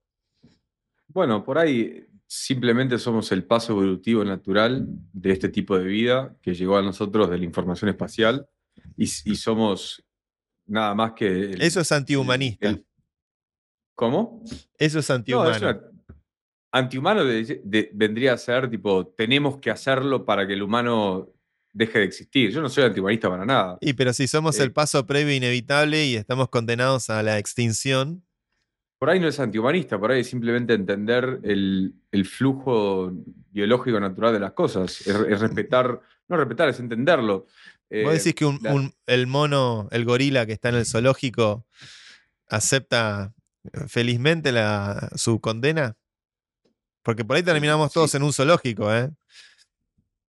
[1.09, 6.55] Bueno, por ahí simplemente somos el paso evolutivo natural de este tipo de vida que
[6.55, 8.49] llegó a nosotros de la información espacial
[8.97, 10.03] y, y somos
[10.67, 11.27] nada más que...
[11.27, 12.69] el- Eso es antihumanista.
[12.71, 12.87] el-
[13.95, 14.43] ¿Cómo?
[14.79, 15.81] Eso es No, antihumano.
[16.73, 17.23] antihumano
[17.93, 21.29] vendría a ser tipo, tenemos que hacerlo para que el humano
[21.73, 22.51] deje de existir.
[22.51, 23.79] Yo no soy antihumanista para nada.
[23.81, 28.25] Y pero si somos Eh, el paso previo inevitable y estamos condenados a la extinción,
[28.99, 33.11] Por ahí no es antihumanista, por ahí es simplemente entender el, el flujo
[33.51, 35.01] biológico natural de las cosas.
[35.01, 37.47] Es, es respetar, no respetar, es entenderlo.
[37.91, 40.87] Eh, vos decís que un- la- un- el mono, el gorila que está en el
[40.87, 41.67] zoológico,
[42.49, 43.33] acepta
[43.65, 45.97] eh, felizmente la, su condena.
[47.03, 47.95] Porque por ahí terminamos sí.
[47.95, 49.11] todos en un zoológico, ¿eh?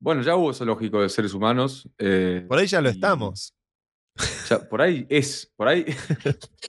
[0.01, 1.89] Bueno, ya hubo zoológico de seres humanos.
[1.99, 3.55] eh, Por ahí ya lo y estamos.
[4.49, 5.85] ya- por ahí es, por ahí.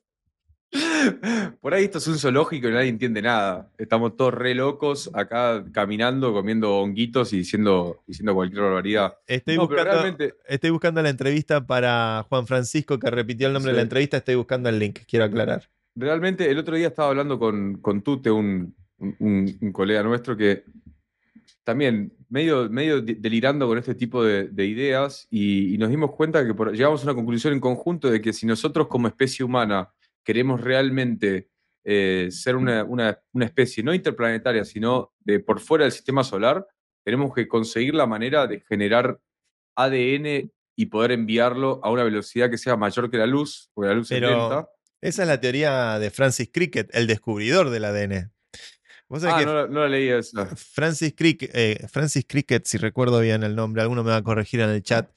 [1.60, 3.70] Por ahí esto es un zoológico y nadie entiende nada.
[3.78, 9.16] Estamos todos re locos acá caminando, comiendo honguitos y diciendo, diciendo cualquier barbaridad.
[9.28, 13.74] Estoy, No, buscando, realmente- estoy buscando la entrevista para Juan Francisco, que repitió el nombre
[13.74, 14.16] de la entrevista.
[14.18, 15.70] Estoy buscando el link, quiero aclarar.
[15.94, 20.64] Realmente, el otro día estaba hablando con, con Tute, un, un- un colega nuestro, que
[21.64, 26.12] también medio, medio de- delirando con este tipo de, de ideas y, y nos dimos
[26.12, 29.46] cuenta que por- llegamos a una conclusión en conjunto de que si nosotros como especie
[29.46, 29.92] humana
[30.24, 31.50] queremos realmente
[31.84, 32.86] eh, ser una,
[33.42, 36.66] especie no interplanetaria, sino de por fuera del sistema solar,
[37.04, 39.20] tenemos que conseguir la manera de generar
[39.76, 43.96] ADN y poder enviarlo a una velocidad que sea mayor que la luz, porque la
[43.96, 44.70] luz es lenta.
[45.02, 48.32] Esa es la teoría de Francis Cricket, el descubridor del ADN.
[49.24, 50.48] Ah, no, la leí eso.
[50.56, 54.62] Francis Cricket, eh, Francis Cricket, si recuerdo bien el nombre, alguno me va a corregir
[54.62, 55.10] en el chat.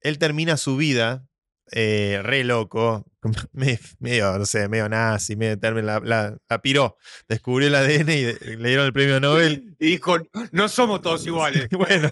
[0.00, 1.26] Él termina su vida
[1.72, 3.06] eh, re loco,
[3.52, 6.98] medio, no sé, medio nazi, medio la, la, piró,
[7.28, 9.74] descubrió el ADN y le dieron el premio Nobel.
[9.80, 10.16] Y dijo,
[10.52, 11.68] no somos todos iguales.
[11.70, 12.10] bueno,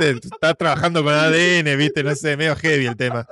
[0.00, 3.26] está trabajando con ADN, viste, no sé, medio heavy el tema.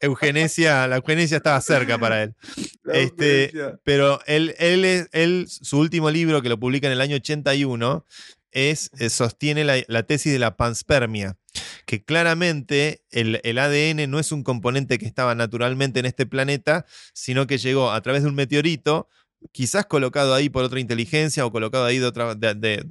[0.00, 2.34] Eugenesia, la eugenesia estaba cerca para él.
[2.90, 3.52] Este,
[3.84, 8.06] pero él, él, él, su último libro, que lo publica en el año 81,
[8.50, 11.36] es, eh, sostiene la, tesis de la panspermia,
[11.84, 16.86] que claramente el, el, ADN no es un componente que estaba naturalmente en este planeta,
[17.12, 19.08] sino que llegó a través de un meteorito,
[19.52, 22.36] quizás colocado ahí por otra inteligencia o colocado ahí de otra,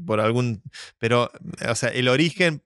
[0.05, 0.61] por algún,
[0.99, 1.31] pero,
[1.67, 2.61] o sea, el origen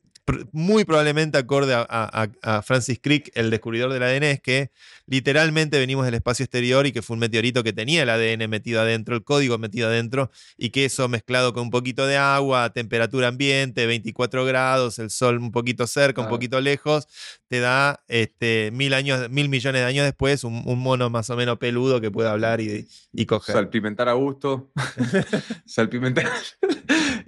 [0.51, 4.71] muy probablemente acorde a, Francis Crick, el descubridor del ADN, es que
[5.05, 8.81] literalmente venimos del espacio exterior y que fue un meteorito que tenía el ADN metido
[8.81, 13.27] adentro, el código metido adentro, y que eso mezclado con un poquito de agua, temperatura
[13.27, 17.07] ambiente, 24 grados, el sol un poquito cerca, un poquito lejos,
[17.47, 21.57] te da este, mil, años, mil millones de años después un, mono más o menos
[21.57, 23.55] peludo que puede hablar y, y coger.
[23.55, 24.71] Salpimentar a gusto.
[25.65, 26.31] Salpimentar.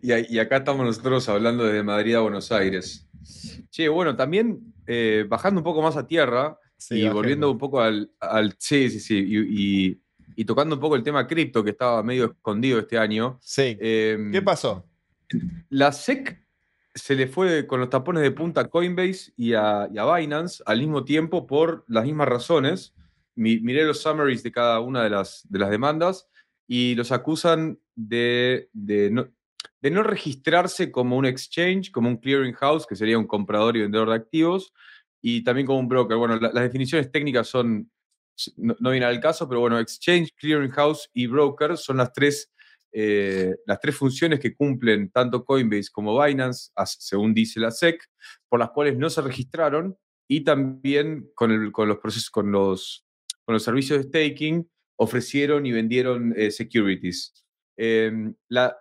[0.04, 3.08] Y, acá estamos nosotros hablando desde Madrid a Buenos Aires.
[3.70, 8.12] Sí, bueno, también eh, bajando un poco más a tierra y volviendo un poco al,
[8.58, 9.98] sí, sí, sí,
[10.36, 13.40] y, tocando un poco el tema cripto que estaba medio escondido este año.
[13.42, 13.78] Sí.
[13.80, 14.86] Em, ¿Qué pasó?
[15.70, 16.46] La SEC
[16.94, 21.06] se le fue con los tapones de punta a Coinbase y a, Binance al mismo
[21.06, 22.94] tiempo por las mismas razones.
[23.36, 26.28] miré los summaries de cada una de las, de las demandas
[26.68, 29.10] y los acusan de, de
[29.84, 33.82] de no registrarse como un exchange, como un clearing house, que sería un comprador y
[33.82, 34.74] vendedor de activos,
[35.22, 36.16] y también como un broker.
[36.16, 37.92] Bueno, las definiciones técnicas son,
[38.56, 42.50] no, vienen al caso, pero bueno, exchange, clearing house y broker son las tres,
[42.94, 48.02] eh, las tres funciones que cumplen tanto Coinbase como Binance, según dice la SEC,
[48.48, 49.98] por las cuales no se registraron,
[50.30, 53.06] y también con, el, con los procesos, con los,
[53.44, 54.66] con los servicios de staking,
[54.96, 57.34] ofrecieron y vendieron eh, securities.
[57.76, 58.78] Em, la,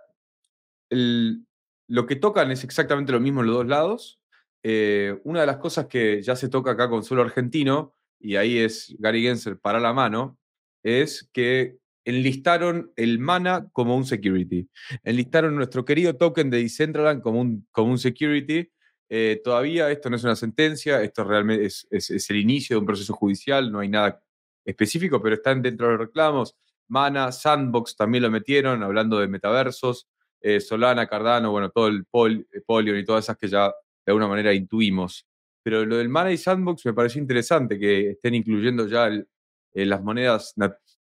[0.93, 4.21] lo que tocan es exactamente lo mismo en los dos lados.
[4.63, 8.59] Eh, una de las cosas que ya se toca acá con suelo argentino, y ahí
[8.59, 10.39] es Gary Gensler para la mano,
[10.83, 14.69] es que enlistaron el MANA como un security.
[15.05, 18.71] Enlistaron nuestro querido token de Decentraland como un, como un security.
[19.09, 22.87] Eh, todavía esto no es una sentencia, esto realmente es, es, el inicio de un
[22.87, 24.23] proceso judicial, no hay nada
[24.65, 26.57] específico, pero están dentro de los reclamos.
[26.89, 30.09] Mana, Sandbox también lo metieron, hablando de metaversos.
[30.43, 34.27] Eh, Solana, Cardano, bueno, todo el Pol, eh, y todas esas que ya de alguna
[34.27, 35.25] manera intuimos.
[35.63, 40.03] Pero lo del Mana y Sandbox me pareció interesante que estén incluyendo ya eh, las
[40.03, 40.55] monedas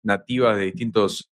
[0.02, 1.30] nativas de distintos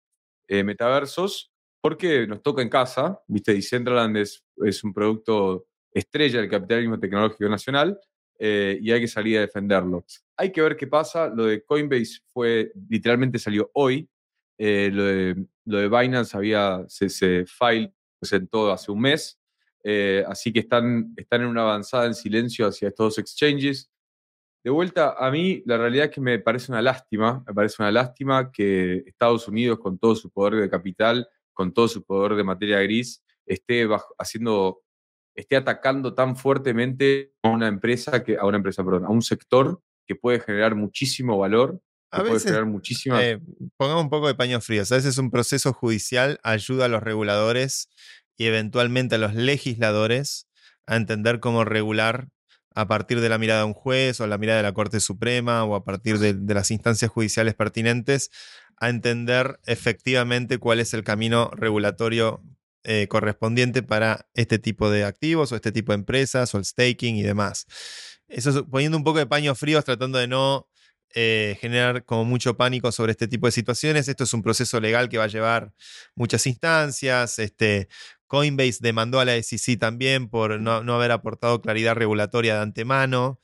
[0.51, 1.53] metaversos,
[1.83, 7.51] porque nos toca en casa, viste, Decentraland es, es un producto estrella del capitalismo tecnológico
[7.51, 8.01] nacional
[8.41, 10.07] y hay que salir a defenderlo.
[10.39, 11.29] Hay que ver qué pasa.
[11.29, 14.09] Lo de Coinbase fue, literalmente salió hoy.
[14.57, 19.39] lo, de, lo de Binance había, se, se file presentó hace un mes.
[19.85, 23.91] Eh, así que están, están en una avanzada en silencio hacia estos dos exchanges.
[24.65, 27.93] De vuelta, a mí la realidad es que me parece una lástima, me parece una
[27.93, 32.45] lástima que Estados Unidos, con todo su poder de capital, con todo su poder de
[32.45, 33.89] materia gris, esté
[34.19, 34.83] haciendo,
[35.35, 39.81] esté atacando tan fuertemente a una empresa que, a una empresa, perdón, a un sector
[40.07, 41.81] que puede generar muchísimo valor
[42.11, 43.23] a puede generar muchísimas.
[43.23, 43.41] Eh,
[43.77, 44.91] pongamos un poco de paños fríos.
[44.93, 47.89] A veces un proceso judicial ayuda a los reguladores
[48.37, 50.47] y eventualmente a los legisladores
[50.87, 52.29] a entender cómo regular
[52.75, 55.65] a partir de la mirada de un juez o la mirada de la Corte Suprema
[55.65, 58.31] o a partir de, las instancias judiciales pertinentes,
[58.77, 62.43] a entender efectivamente cuál es el camino regulatorio
[62.85, 67.17] eh, correspondiente para este tipo de activos o este tipo de empresas o el staking
[67.17, 67.67] y demás.
[68.29, 70.69] Eso poniendo un poco de paños fríos, tratando de no
[71.15, 74.09] eh, generar como mucho pánico sobre este tipo de situaciones.
[74.09, 75.73] Esto es un proceso legal que va a llevar
[76.15, 77.39] muchas instancias.
[77.39, 77.89] Este,
[78.27, 83.41] Coinbase demandó a la SEC también por no, haber aportado claridad regulatoria de antemano.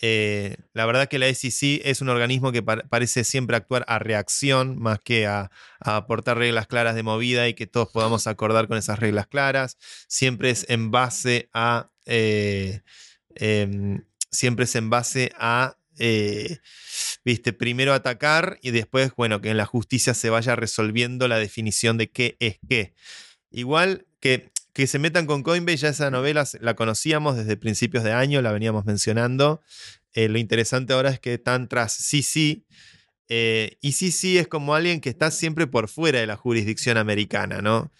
[0.00, 4.76] Eh, la verdad que la SEC es un organismo que parece siempre actuar a reacción
[4.78, 5.50] más que a,
[5.80, 9.78] aportar reglas claras de movida y que todos podamos acordar con esas reglas claras.
[10.08, 11.90] Siempre es en base a...
[12.06, 12.82] Eh,
[13.36, 16.58] em, siempre es en base a eh,
[17.24, 21.98] viste, primero atacar y después, bueno, que en la justicia se vaya resolviendo la definición
[21.98, 22.94] de qué es qué.
[23.50, 28.12] Igual que, que se metan con Coinbase, ya esa novela la conocíamos desde principios de
[28.12, 29.62] año, la veníamos mencionando.
[30.14, 32.64] Eh, lo interesante ahora es que están tras CC.
[33.28, 37.62] Eh, y CC es como alguien que está siempre por fuera de la jurisdicción americana,
[37.62, 37.90] ¿no?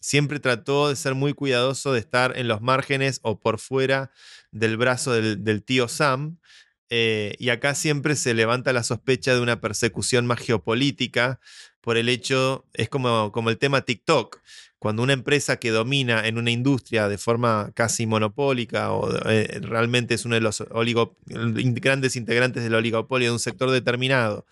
[0.00, 4.10] Siempre trató de ser muy cuidadoso de estar en los márgenes o por fuera
[4.52, 6.38] del brazo del, tío Sam.
[6.90, 11.40] Eh, y acá siempre se levanta la sospecha de una persecución más geopolítica
[11.80, 14.40] por el hecho, es como, como el tema TikTok
[14.80, 20.14] cuando una empresa que domina en una industria de forma casi monopólica o eh, realmente
[20.14, 20.64] es uno de los
[21.26, 24.46] grandes integrantes del oligopolio de un sector determinado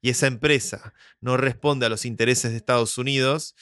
[0.00, 3.54] y esa empresa no responde a los intereses de Estados Unidos,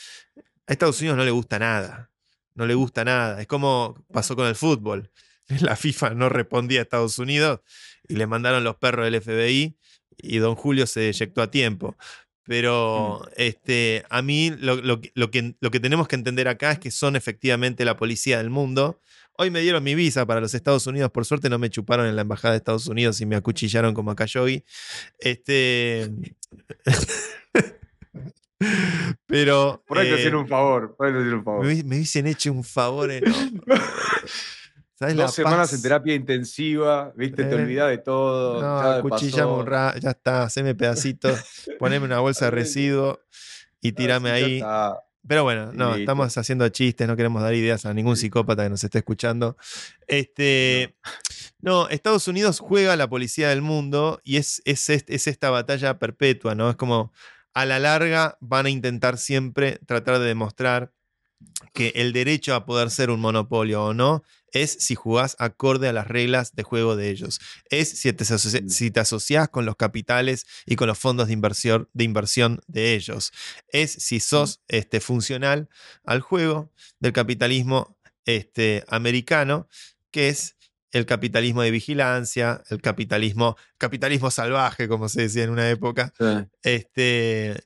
[0.66, 2.10] a Estados Unidos no le gusta nada.
[2.54, 3.40] No le gusta nada.
[3.40, 5.10] Es como pasó con el fútbol.
[5.60, 7.60] La FIFA no respondía a Estados Unidos
[8.08, 9.76] y le mandaron los perros del FBI
[10.18, 11.96] y don Julio se eyectó a tiempo.
[12.44, 13.28] Pero mm.
[13.36, 17.84] este, a mí lo, que, lo, que, tenemos que entender acá es que son efectivamente
[17.84, 19.00] la policía del mundo.
[19.38, 21.10] Hoy me dieron mi visa para los Estados Unidos.
[21.10, 24.10] Por suerte no me chuparon en la embajada de Estados Unidos y me acuchillaron como
[24.10, 24.64] a Kayogi.
[25.18, 26.10] Este.
[29.26, 29.82] Pero.
[29.86, 30.94] Por ahí te eh, un favor.
[30.96, 31.64] Por un favor.
[31.64, 33.60] Me, me hubiesen hecho un favor enorme.
[35.14, 38.62] Dos semanas en terapia intensiva, viste, te eh, olvidás de todo.
[38.62, 39.66] No, cuchillamos
[40.00, 41.40] ya está, haceme pedacitos,
[41.78, 43.18] poneme una bolsa de residuos
[43.80, 44.62] y tirame ahí.
[45.26, 48.82] Pero bueno, no, estamos haciendo chistes, no queremos dar ideas a ningún psicópata que nos
[48.82, 49.56] esté escuchando.
[50.08, 50.96] Este,
[51.60, 55.98] no, Estados Unidos juega a la policía del mundo y es, es, es esta batalla
[55.98, 56.70] perpetua, ¿no?
[56.70, 57.12] Es como
[57.54, 60.92] a la larga van a intentar siempre tratar de demostrar
[61.72, 64.22] que el derecho a poder ser un monopolio o no
[64.52, 67.40] es si jugás acorde a las reglas de juego de ellos.
[67.70, 68.68] Es si te, mm.
[68.68, 72.94] si te asociás con los capitales y con los fondos de inversión de, inversión de
[72.94, 73.32] ellos.
[73.68, 74.20] Es si mm.
[74.20, 75.68] sos este, funcional
[76.04, 76.70] al juego
[77.00, 79.68] del capitalismo este, americano,
[80.10, 80.56] que es
[80.92, 86.12] el capitalismo de vigilancia, el capitalismo, capitalismo salvaje, como se decía en una época,
[86.62, 87.64] este,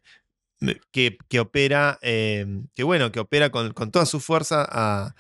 [0.91, 5.15] que, opera, em, que bueno, que opera con, toda su fuerza a,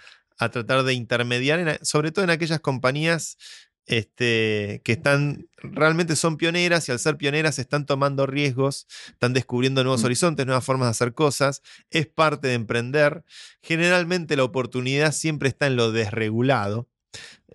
[0.50, 3.38] tratar de intermediar, sobre todo en aquellas compañías
[3.86, 9.84] este, que están, realmente son pioneras y al ser pioneras están tomando riesgos, están descubriendo
[9.84, 10.06] nuevos mm.
[10.06, 13.24] horizontes, nuevas formas de hacer cosas, es parte de emprender.
[13.62, 16.88] Generalmente la oportunidad siempre está en lo desregulado.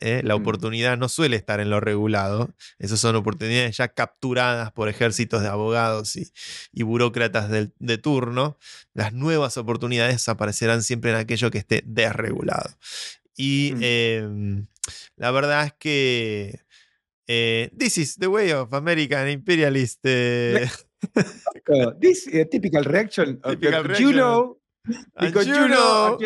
[0.01, 0.21] ¿Eh?
[0.23, 0.41] La mm.
[0.41, 2.53] oportunidad no suele estar en lo regulado.
[2.79, 8.57] Esas son oportunidades ya capturadas por ejércitos de abogados y, burócratas de, turno.
[8.93, 12.69] Las nuevas oportunidades aparecerán siempre en aquello que esté desregulado.
[13.37, 13.79] Y mm.
[13.81, 14.67] em,
[15.15, 16.59] la verdad es que
[17.27, 19.99] eh, this is the way of American imperialist.
[20.03, 20.67] Eh.
[22.01, 23.39] this typical reaction.
[23.41, 24.09] Typical reaction.
[24.09, 24.60] You know,
[25.19, 26.17] Because you know,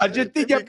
[0.00, 0.60] Argentina,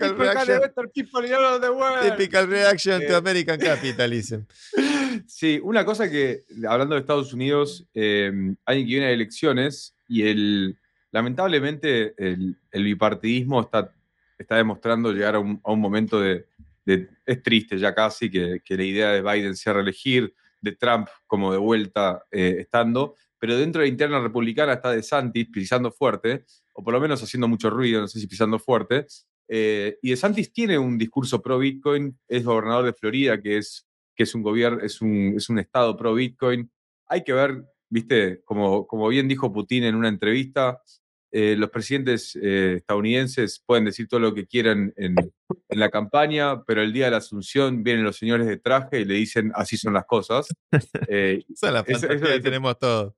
[0.94, 2.04] people all the world.
[2.04, 3.18] Typical reaction to.
[3.18, 4.46] American capitalism.
[5.28, 8.32] Sí, una cosa que, hablando de Estados Unidos, eh,
[8.66, 10.78] alguien que viene elecciones y el,
[11.12, 13.94] lamentablemente el, bipartidismo está,
[14.38, 16.48] está demostrando llegar a un, a un momento de,
[17.26, 21.52] Es triste ya casi que, que, la idea de Biden sea reelegir, de Trump como
[21.52, 26.46] de vuelta eh, estando, pero dentro de la interna republicana está de Santis pisando fuerte
[26.74, 29.08] o por lo menos haciendo mucho ruido, no sé si pisando fuerte.
[29.48, 33.88] Eh, y De Santis tiene un discurso pro Bitcoin, es gobernador de Florida, que es,
[34.16, 36.72] que es un gobierno, es un, es un estado pro Bitcoin.
[37.08, 40.80] Hay que ver, viste, como, como bien dijo Putin en una entrevista,
[41.32, 46.64] eh, los presidentes eh, estadounidenses pueden decir todo lo que quieran en, en, la campaña,
[46.64, 49.78] pero el día de la asunción vienen los señores de traje y le dicen así
[49.78, 50.48] son las cosas.
[51.08, 53.14] Esa es la fantasía que tenemos todos.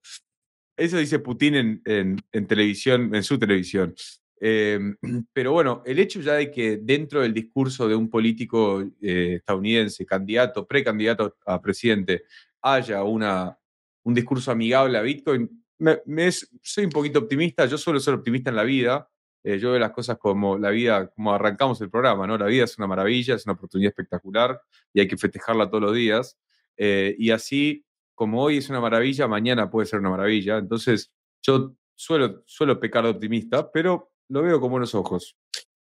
[0.77, 3.93] Eso dice Putin en, televisión, en su televisión.
[4.39, 4.95] Em,
[5.33, 10.05] pero bueno, el hecho ya de que dentro del discurso de un político eh, estadounidense,
[10.05, 12.25] candidato, precandidato a presidente,
[12.61, 13.57] haya una,
[14.03, 17.65] un discurso amigable a Bitcoin, me, soy un poquito optimista.
[17.65, 19.09] Yo suelo ser optimista en la vida.
[19.43, 22.37] Eh, yo veo las cosas como la vida, como arrancamos el programa, ¿no?
[22.37, 24.61] La vida es una maravilla, es una oportunidad espectacular
[24.93, 26.37] y hay que festejarla todos los días.
[26.77, 30.57] Eh, y así como hoy es una maravilla, mañana puede ser una maravilla.
[30.57, 31.11] Entonces,
[31.41, 35.37] yo suelo, suelo pecar de optimista, pero lo veo con buenos ojos.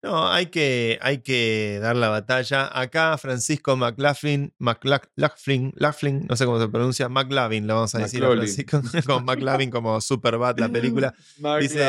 [0.04, 2.68] No, hay que, hay que dar la batalla.
[2.78, 8.22] Acá Francisco McLaughlin, McLaughlin, Laughlin, no sé cómo se pronuncia, McLaughlin, lo vamos a decir
[8.22, 11.14] a Francisco, con McLaughlin como Superbad, la película.
[11.58, 11.88] Dice,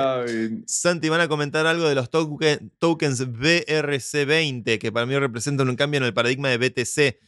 [0.66, 5.97] Santi, van a comentar algo de los tokens BRC20, que para mí representan un cambio
[5.97, 7.20] en el paradigma de BTC.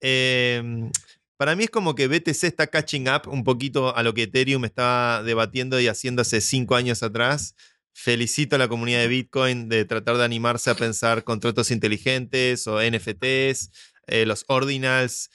[0.00, 0.90] Eh,
[1.36, 4.64] para mí es como que BTC está catching up un poquito a lo que Ethereum
[4.64, 7.56] estaba debatiendo y haciendo hace cinco años atrás.
[7.98, 12.78] Felicito a la comunidad de Bitcoin de tratar de animarse a pensar contratos inteligentes o
[12.78, 13.70] NFTs,
[14.06, 15.30] eh, los ordinals.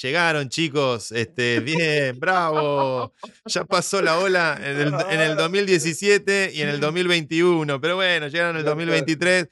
[0.00, 1.12] Llegaron, chicos.
[1.12, 3.12] Este, bien, bravo.
[3.44, 7.80] Ya pasó la ola en el, en el 2017 y en el 2021.
[7.82, 9.48] Pero bueno, llegaron en el 2023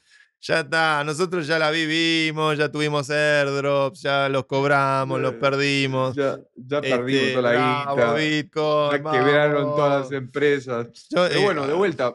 [0.46, 6.14] ya está, nosotros ya la vivimos, ya tuvimos airdrops, ya los cobramos, los perdimos.
[6.14, 8.14] Ya, ya perdimos este, toda la guita.
[8.14, 10.86] Bitcoin, ya quebraron todas las empresas.
[11.08, 12.14] Pero eh, bueno, de vuelta,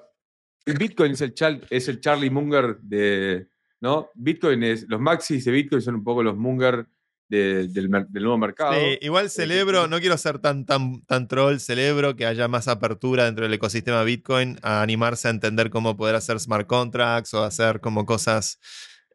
[0.66, 1.34] Bitcoin es el,
[1.70, 3.48] es el Charlie Munger de.
[3.82, 4.10] ¿No?
[4.14, 4.86] Bitcoin es.
[4.88, 6.86] Los maxis de Bitcoin son un poco los Munger
[7.30, 8.74] del, nuevo mercado.
[8.74, 12.68] Sí, igual eh, celebro, no quiero ser tan, tan, tan troll, celebro que haya más
[12.68, 17.44] apertura dentro del ecosistema Bitcoin a animarse a entender cómo poder hacer smart contracts o
[17.44, 18.60] hacer como cosas.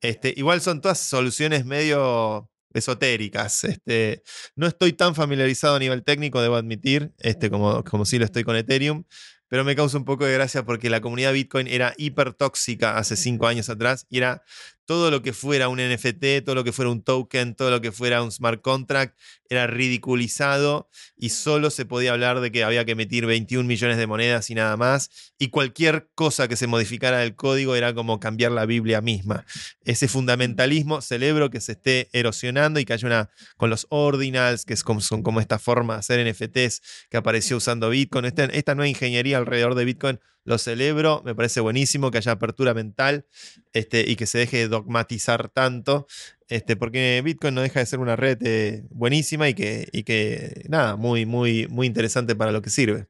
[0.01, 3.65] Este, igual son todas soluciones medio esotéricas.
[3.65, 4.23] Este,
[4.57, 8.45] no estoy tan familiarizado a nivel técnico, debo admitir, este, como, como sí lo estoy
[8.45, 9.05] con Ethereum,
[9.49, 13.17] pero me causa un poco de gracia porque la comunidad Bitcoin era hiper tóxica hace
[13.17, 14.43] cinco años atrás y era
[14.87, 17.93] todo lo que fuera un NFT, todo lo que fuera un token, todo lo que
[17.93, 19.17] fuera un smart contract,
[19.49, 24.07] era ridiculizado y solo se podía hablar de que había que emitir 21 millones de
[24.07, 25.33] monedas y nada más.
[25.39, 29.45] Y cualquier cosa que se modificara del código era como cambiar la Biblia misma.
[29.85, 34.75] Ese fundamentalismo, celebro que se esté erosionando y que haya una con los ordinals, que
[34.75, 38.25] es como, son como esta forma de hacer NFTs que apareció usando Bitcoin.
[38.25, 42.75] Esta, esta nueva ingeniería alrededor de Bitcoin lo celebro, me parece buenísimo que haya apertura
[42.75, 43.27] mental
[43.73, 46.07] este, y que se deje de dogmatizar tanto,
[46.49, 50.65] este, porque Bitcoin no deja de ser una red eh, buenísima y que, y que,
[50.69, 53.09] nada, muy, muy, muy interesante para lo que sirve.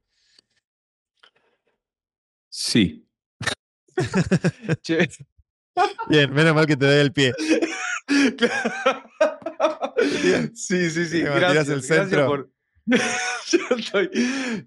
[2.49, 3.07] Sí.
[6.09, 7.32] Bien, menos mal que te dé el pie.
[10.55, 11.22] Sí, sí, sí.
[11.22, 12.26] Gracias, el centro.
[12.26, 12.51] por,
[13.51, 14.11] yo estoy.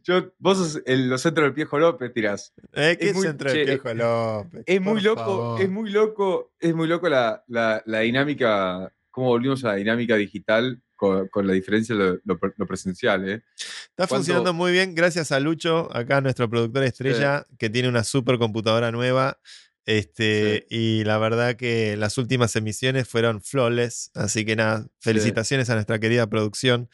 [0.04, 2.54] Yo, vos sos el, los centros del Piejo López, tirás.
[2.74, 2.98] ¿Eh?
[3.00, 4.64] ¿Qué es centro del Piejo López?
[4.66, 9.64] Es muy loco, es muy loco, es muy loco la, la, la, dinámica, cómo volvimos
[9.64, 13.30] a la dinámica digital con, con la diferencia de lo, lo, presencial.
[13.30, 13.44] ¿eh?
[13.90, 18.40] Está funcionando muy bien, gracias a Lucho, acá nuestro productor estrella, que tiene una super
[18.40, 19.40] computadora nueva
[19.88, 24.12] este, Y la verdad que las últimas emisiones fueron flawless.
[24.14, 26.90] Así que nada, felicitaciones a nuestra querida producción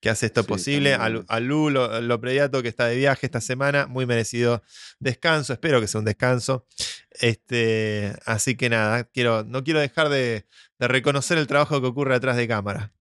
[0.00, 0.94] que hace esto posible.
[0.94, 3.86] A, Lu, lo, prediato que está de viaje esta semana.
[3.86, 4.62] Muy merecido
[5.00, 5.52] descanso.
[5.52, 6.66] Espero que sea un descanso.
[7.10, 10.46] Este, así que nada, quiero, no quiero dejar de,
[10.78, 12.92] de reconocer el trabajo que ocurre detrás de cámara.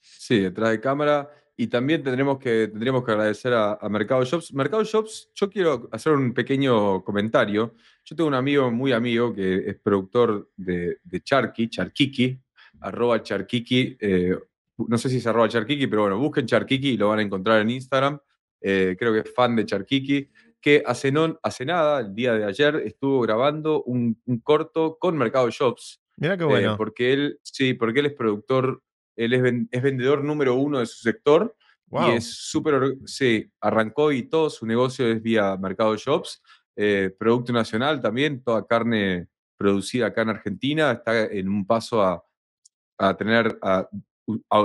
[0.00, 1.30] Sí, detrás de cámara.
[1.60, 4.54] Y también tendremos que, tendríamos que agradecer a, Mercado Shops.
[4.54, 7.74] Mercado Shops, yo quiero hacer un pequeño comentario.
[8.04, 12.40] Yo tengo un amigo muy amigo que es productor de, de Charqui, Charkiki,
[12.80, 13.96] arroba Charkiki.
[13.98, 14.38] Eh,
[14.86, 17.60] no sé si es arroba Charkiki, pero bueno, busquen Charkiki y lo van a encontrar
[17.60, 18.18] en Instagram.
[18.60, 22.44] Eh, creo que es fan de Charkiki, que hace, no, hace nada, el día de
[22.44, 26.00] ayer, estuvo grabando un, corto con Mercado Shops.
[26.16, 26.74] Mira qué bueno.
[26.74, 28.82] Eh, porque él, sí, porque él es productor
[29.18, 29.32] él
[29.70, 31.54] es, vendedor número uno de su sector
[31.90, 36.42] y es súper, sí, arrancó y todo su negocio es vía Mercado Shops,
[36.76, 39.26] eh, producto nacional también, toda carne
[39.56, 43.88] producida acá en Argentina, está en un paso a, tener, a,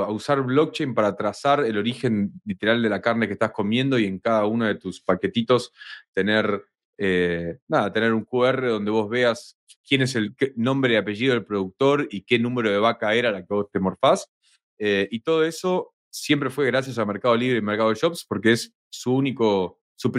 [0.09, 4.19] usar blockchain para trazar el origen literal de la carne que estás comiendo y en
[4.19, 5.71] cada uno de tus paquetitos
[6.13, 6.65] tener,
[6.97, 9.57] eh, nada, tener un QR donde vos veas
[9.87, 13.41] quién es el nombre y apellido del productor y qué número de vaca era la
[13.45, 14.29] que vos te morfás.
[14.77, 18.73] Eh, y todo eso siempre fue gracias a Mercado Libre y Mercado Shops porque es
[18.89, 20.11] su único, su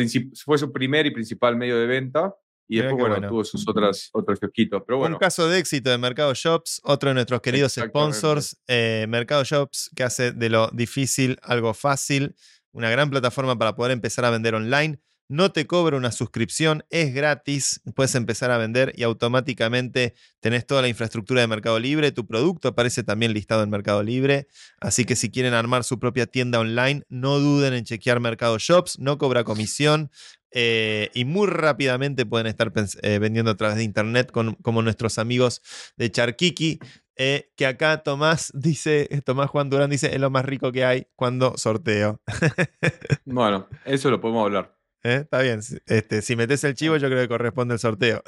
[0.45, 2.35] fue su primer y principal medio de venta.
[2.67, 4.83] Y después, bueno, tuvo sus otras, otros kiosquitos.
[4.87, 5.17] Pero bueno.
[5.17, 9.91] Un caso de éxito de Mercado Shops, otro de nuestros queridos sponsors, eh, Mercado Shops,
[9.95, 12.35] que hace de lo difícil algo fácil,
[12.73, 14.99] una gran plataforma para poder empezar a vender online
[15.29, 20.83] no te cobra una suscripción, es gratis, puedes empezar a vender y automáticamente tenés toda
[20.83, 24.49] la infraestructura de Mercado Libre, tu producto aparece también listado en Mercado Libre,
[24.81, 28.99] así que si quieren armar su propia tienda online, no duden en chequear Mercado Shops,
[28.99, 30.11] no cobra comisión.
[30.57, 32.72] Eh, y muy rápidamente pueden estar
[33.03, 35.61] eh, vendiendo a través de internet como nuestros amigos
[35.97, 36.79] de Charkiki,
[37.16, 41.07] eh, que acá Tomás dice, Tomás Juan Durán dice, es lo más rico que hay
[41.16, 42.20] cuando sorteo.
[43.25, 44.77] bueno, eso lo podemos hablar.
[45.05, 45.21] ¿Eh?
[45.23, 45.61] Está bien.
[45.87, 48.23] Este, si metes el chivo, yo creo que corresponde el sorteo.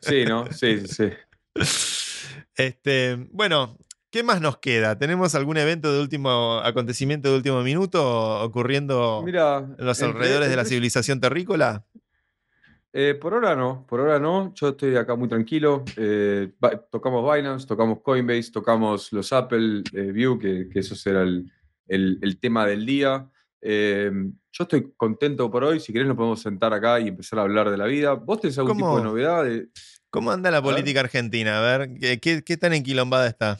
[0.00, 0.50] Sí, ¿no?
[0.52, 1.10] Sí, sí.
[2.56, 3.78] Este, bueno,
[4.10, 4.98] ¿qué más nos queda?
[4.98, 10.66] ¿Tenemos algún evento de último acontecimiento de último minuto ocurriendo en los alrededores de la
[10.66, 11.86] civilización terrícola?
[12.92, 14.52] Eh, por ahora no, por ahora no.
[14.54, 15.84] Yo estoy acá muy tranquilo.
[15.96, 16.52] Eh,
[16.90, 21.50] tocamos Binance, tocamos Coinbase, tocamos los Apple View, que, que eso será el,
[21.90, 23.28] el, tema del día.
[23.62, 24.10] Eh,
[24.52, 25.80] yo estoy contento por hoy.
[25.80, 28.14] Si querés, nos podemos sentar acá y empezar a hablar de la vida.
[28.14, 29.46] ¿Vos tenés algún tipo de novedad?
[30.10, 31.58] ¿Cómo anda la política argentina?
[31.58, 33.58] A ver, ¿qué, qué tan enquilombada está?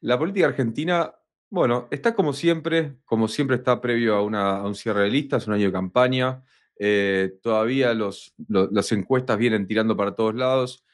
[0.00, 1.12] La política argentina,
[1.50, 5.54] bueno, está como siempre, como siempre está previo a, una, un cierre de listas, un
[5.54, 6.42] año de campaña.
[6.78, 10.84] Eh, todavía los, las encuestas vienen tirando para todos lados.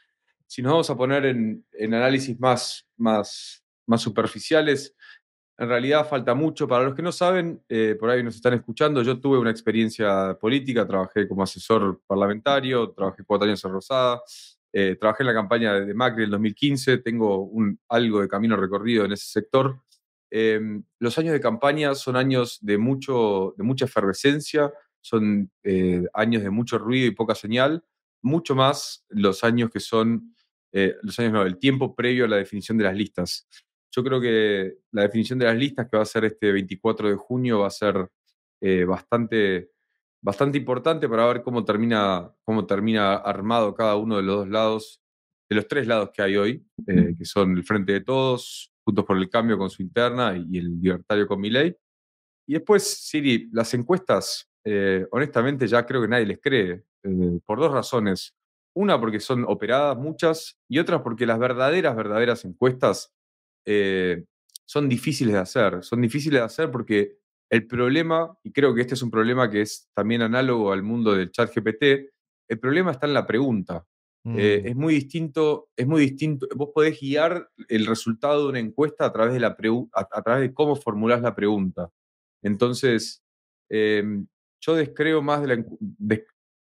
[0.47, 1.65] Si nos vamos a poner en,
[1.95, 4.95] análisis más, más, más superficiales,
[5.57, 6.67] en realidad falta mucho.
[6.67, 10.37] Para los que no saben, eh, por ahí nos están escuchando, yo tuve una experiencia
[10.41, 14.23] política, trabajé como asesor parlamentario, trabajé cuatro años en Rosada,
[14.73, 17.51] eh, trabajé en la campaña de Macri en el 2015, tengo
[17.89, 19.81] algo de camino recorrido en ese sector.
[20.31, 26.43] Em, los años de campaña son años de, mucho, de mucha efervescencia, son eh, años
[26.43, 27.85] de mucho ruido y poca señal,
[28.23, 30.35] mucho más los años que son,
[30.73, 33.47] los años no, el tiempo previo a la definición de las listas.
[33.95, 37.17] Yo creo que la definición de las listas que va a ser este 24 de
[37.17, 38.09] junio va a ser
[38.87, 39.75] bastante
[40.25, 45.03] bastante importante para ver cómo termina, cómo termina armado cada uno de los dos lados,
[45.51, 49.05] de los tres lados que hay hoy, eh, que son el Frente de Todos, Juntos
[49.05, 51.77] por el Cambio con su interna y el Libertario con mi ley.
[52.47, 57.59] Y después, Siri, las encuestas, eh, honestamente ya creo que nadie les cree, eh, por
[57.59, 58.35] dos razones.
[58.75, 63.14] Una, porque son operadas muchas, y otra, porque las verdaderas, verdaderas encuestas
[63.67, 65.83] son difíciles de hacer.
[65.83, 67.19] Son difíciles de hacer porque
[67.51, 71.15] el problema, y creo que este es un problema que es también análogo al mundo
[71.15, 72.11] del chat GPT,
[72.49, 73.87] el problema está en la pregunta.
[74.27, 74.69] Eh, mm.
[74.69, 76.47] es muy distinto, es muy distinto.
[76.57, 79.57] Vos podés guiar el resultado de una encuesta a través de, la
[79.93, 81.91] a, través de cómo formulás la pregunta.
[82.43, 83.23] Entonces,
[83.69, 84.27] em,
[84.61, 85.65] yo descreo más de la...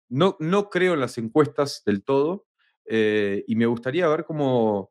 [0.08, 2.46] no, no creo en las encuestas del todo
[2.86, 4.90] eh, y me gustaría ver cómo,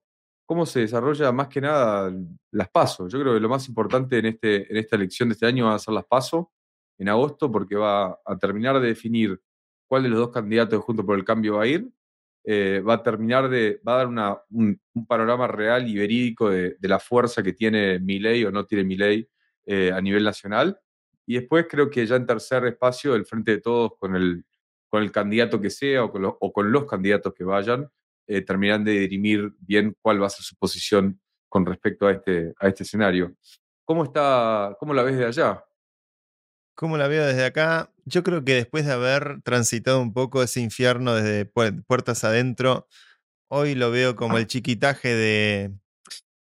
[0.49, 2.11] cómo se desarrolla más que nada
[2.49, 3.13] las pasos.
[3.13, 5.75] Yo creo que lo más importante en, este, en esta elección de este año va
[5.75, 6.47] a ser las pasos
[6.97, 9.39] en agosto, porque va a terminar de definir
[9.87, 11.87] cuál de los dos candidatos junto por el cambio va a ir.
[12.43, 16.75] Eh, va a terminar de, va a dar una, un, panorama real y verídico de,
[16.81, 19.29] la fuerza que tiene mi ley o no tiene mi ley
[19.67, 20.79] eh, a nivel nacional.
[21.27, 24.43] Y después creo que ya en tercer espacio, el Frente de Todos con el,
[24.87, 27.87] con el candidato que sea o con, o con los candidatos que vayan,
[28.29, 31.19] eh, terminan de dirimir bien cuál va a ser su posición
[31.49, 33.33] con respecto a este, a este escenario.
[33.85, 35.65] ¿Cómo, está, ¿Cómo la ves de allá?
[36.75, 37.91] ¿Cómo la veo desde acá?
[38.05, 42.87] Yo creo que después de haber transitado un poco ese infierno desde puertas adentro,
[43.49, 45.73] hoy lo veo como el chiquitaje de,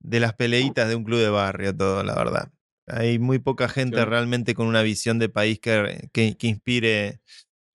[0.00, 2.50] de las peleitas de un club de barrio, todo, la verdad.
[2.88, 7.20] Hay muy poca gente realmente con una visión de país que, que, que, inspire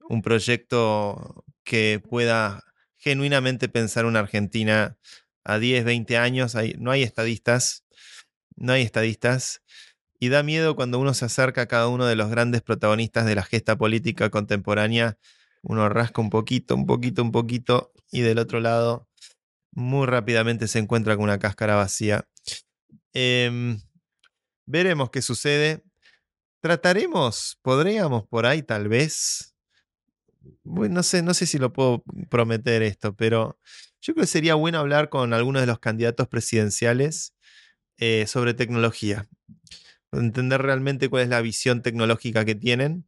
[0.09, 2.61] un proyecto que pueda
[3.01, 4.95] genuinamente pensar una Argentina
[5.43, 6.55] a 10, 20 años.
[6.77, 7.83] no hay estadistas,
[8.55, 9.61] no hay estadistas.
[10.19, 13.33] Y da miedo cuando uno se acerca a cada uno de los grandes protagonistas de
[13.33, 15.17] la gesta política contemporánea.
[15.63, 19.09] Uno rasca un poquito, un poquito, un poquito, y del otro lado
[19.71, 22.27] muy rápidamente se encuentra con una cáscara vacía.
[23.13, 23.79] Em,
[24.67, 25.83] veremos qué sucede.
[26.61, 29.50] Trataremos, podríamos por ahí tal vez
[30.63, 33.59] no sé, no sé si lo puedo prometer esto, pero
[34.01, 37.35] yo creo que sería bueno hablar con algunos de los candidatos presidenciales
[37.97, 39.27] eh, sobre tecnología.
[40.11, 43.07] Entender realmente cuál es la visión tecnológica que tienen.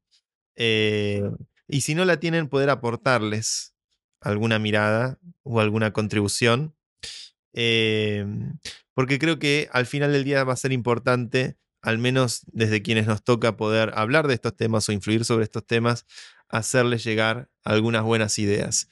[0.56, 1.24] Eh,
[1.68, 3.76] y si no la tienen, poder aportarles
[4.22, 6.76] alguna mirada o alguna contribución.
[7.54, 8.26] Eh,
[8.94, 13.08] porque creo que al final del día va a ser importante, al menos desde quienes
[13.08, 16.06] nos toca poder hablar de estos temas o influir sobre estos temas,
[16.54, 18.88] hacerle llegar algunas buenas ideas.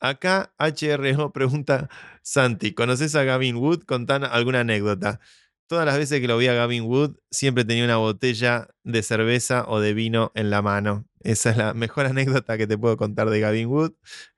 [0.00, 1.88] Acá HRO pregunta,
[2.22, 3.84] Santi, ¿conoces a Gavin Wood?
[3.84, 5.20] Contan alguna anécdota.
[5.66, 9.64] Todas las veces que lo vi a Gavin Wood, siempre tenía una botella de cerveza
[9.66, 11.06] o de vino en la mano.
[11.26, 13.94] Esa es la mejor anécdota que te puedo contar de Gavin Wood.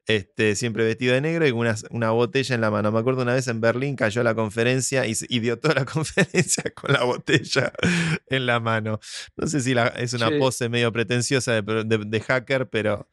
[0.06, 2.90] Este, siempre vestido de negro y con una, botella en la mano.
[2.90, 6.64] Me acuerdo una vez en Berlín cayó a la conferencia y, dio toda la conferencia
[6.74, 7.74] con la botella
[8.28, 9.00] en la mano.
[9.36, 13.06] No sé si es una pose medio pretenciosa de, hacker, pero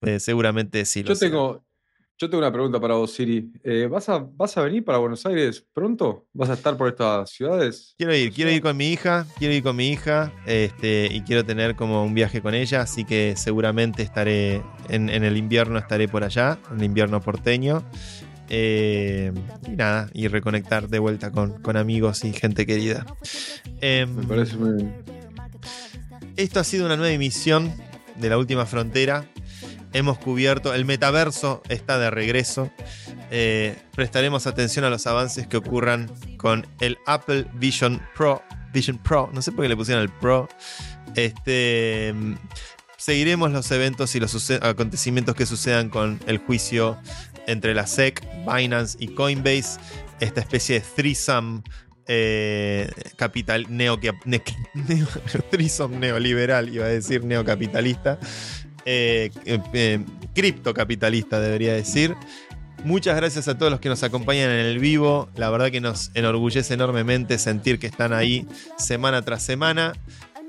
[0.00, 1.67] eh, seguramente sí lo Yo tengo,
[2.18, 3.52] yo tengo una pregunta para vos, Siri.
[3.62, 6.26] Eh, ¿vas, a, ¿Vas a venir para Buenos Aires pronto?
[6.32, 7.94] ¿Vas a estar por estas ciudades?
[7.96, 11.44] Quiero ir, quiero ir con mi hija, quiero ir con mi hija este, y quiero
[11.44, 16.24] tener como un viaje con ella, así que seguramente estaré en, el invierno, estaré por
[16.24, 17.84] allá, en el invierno porteño.
[18.50, 19.30] Eh,
[19.66, 23.06] y nada, y reconectar de vuelta con, con amigos y gente querida.
[23.80, 25.04] Em, Me parece muy bien.
[26.36, 27.72] Esto ha sido una nueva emisión
[28.16, 29.28] de La Última Frontera
[29.92, 32.70] hemos cubierto, el metaverso está de regreso.
[33.30, 39.30] Eh, prestaremos atención a los avances que ocurran con el Apple Vision Pro Vision Pro,
[39.32, 40.48] no sé por qué le pusieron el Pro.
[41.14, 42.14] Este,
[42.96, 46.98] seguiremos los eventos y los acontecimientos que sucedan con el juicio
[47.46, 49.80] entre la SEC, Binance y Coinbase,
[50.20, 51.62] esta especie de threesome
[52.06, 53.98] eh, capital, neo,
[55.88, 58.18] neoliberal, iba a decir neocapitalista,
[58.90, 59.30] eh,
[59.74, 62.16] eh, criptocapitalista debería decir.
[62.84, 65.28] Muchas gracias a todos los que nos acompañan en el vivo.
[65.36, 68.46] La verdad que nos enorgullece enormemente sentir que están ahí
[68.78, 69.92] semana tras semana.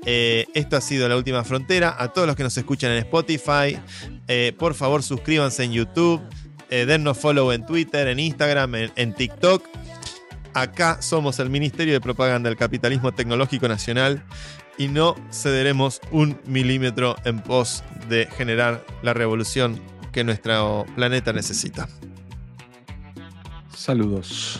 [0.06, 1.94] esto ha sido La Última Frontera.
[1.98, 3.76] A todos los que nos escuchan en Spotify,
[4.56, 6.22] por favor suscríbanse en YouTube,
[6.70, 9.64] dennos follow en Twitter, en Instagram, en TikTok.
[10.54, 14.24] Acá somos el Ministerio de Propaganda del Capitalismo Tecnológico Nacional
[14.80, 19.78] y no cederemos un milímetro en pos de generar la revolución
[20.10, 21.86] que nuestro planeta necesita.
[23.76, 24.58] Saludos.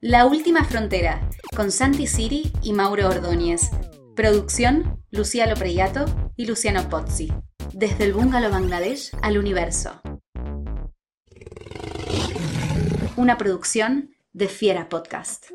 [0.00, 3.70] La Última Frontera, con Santi Siri y Mauro Ordóñez.
[4.16, 7.32] Producción, Luciano Preyato y Luciano Pozzi.
[7.72, 10.00] Desde el bungalow Bangladesh al universo.
[13.16, 15.46] Una producción de Fiera Podcast.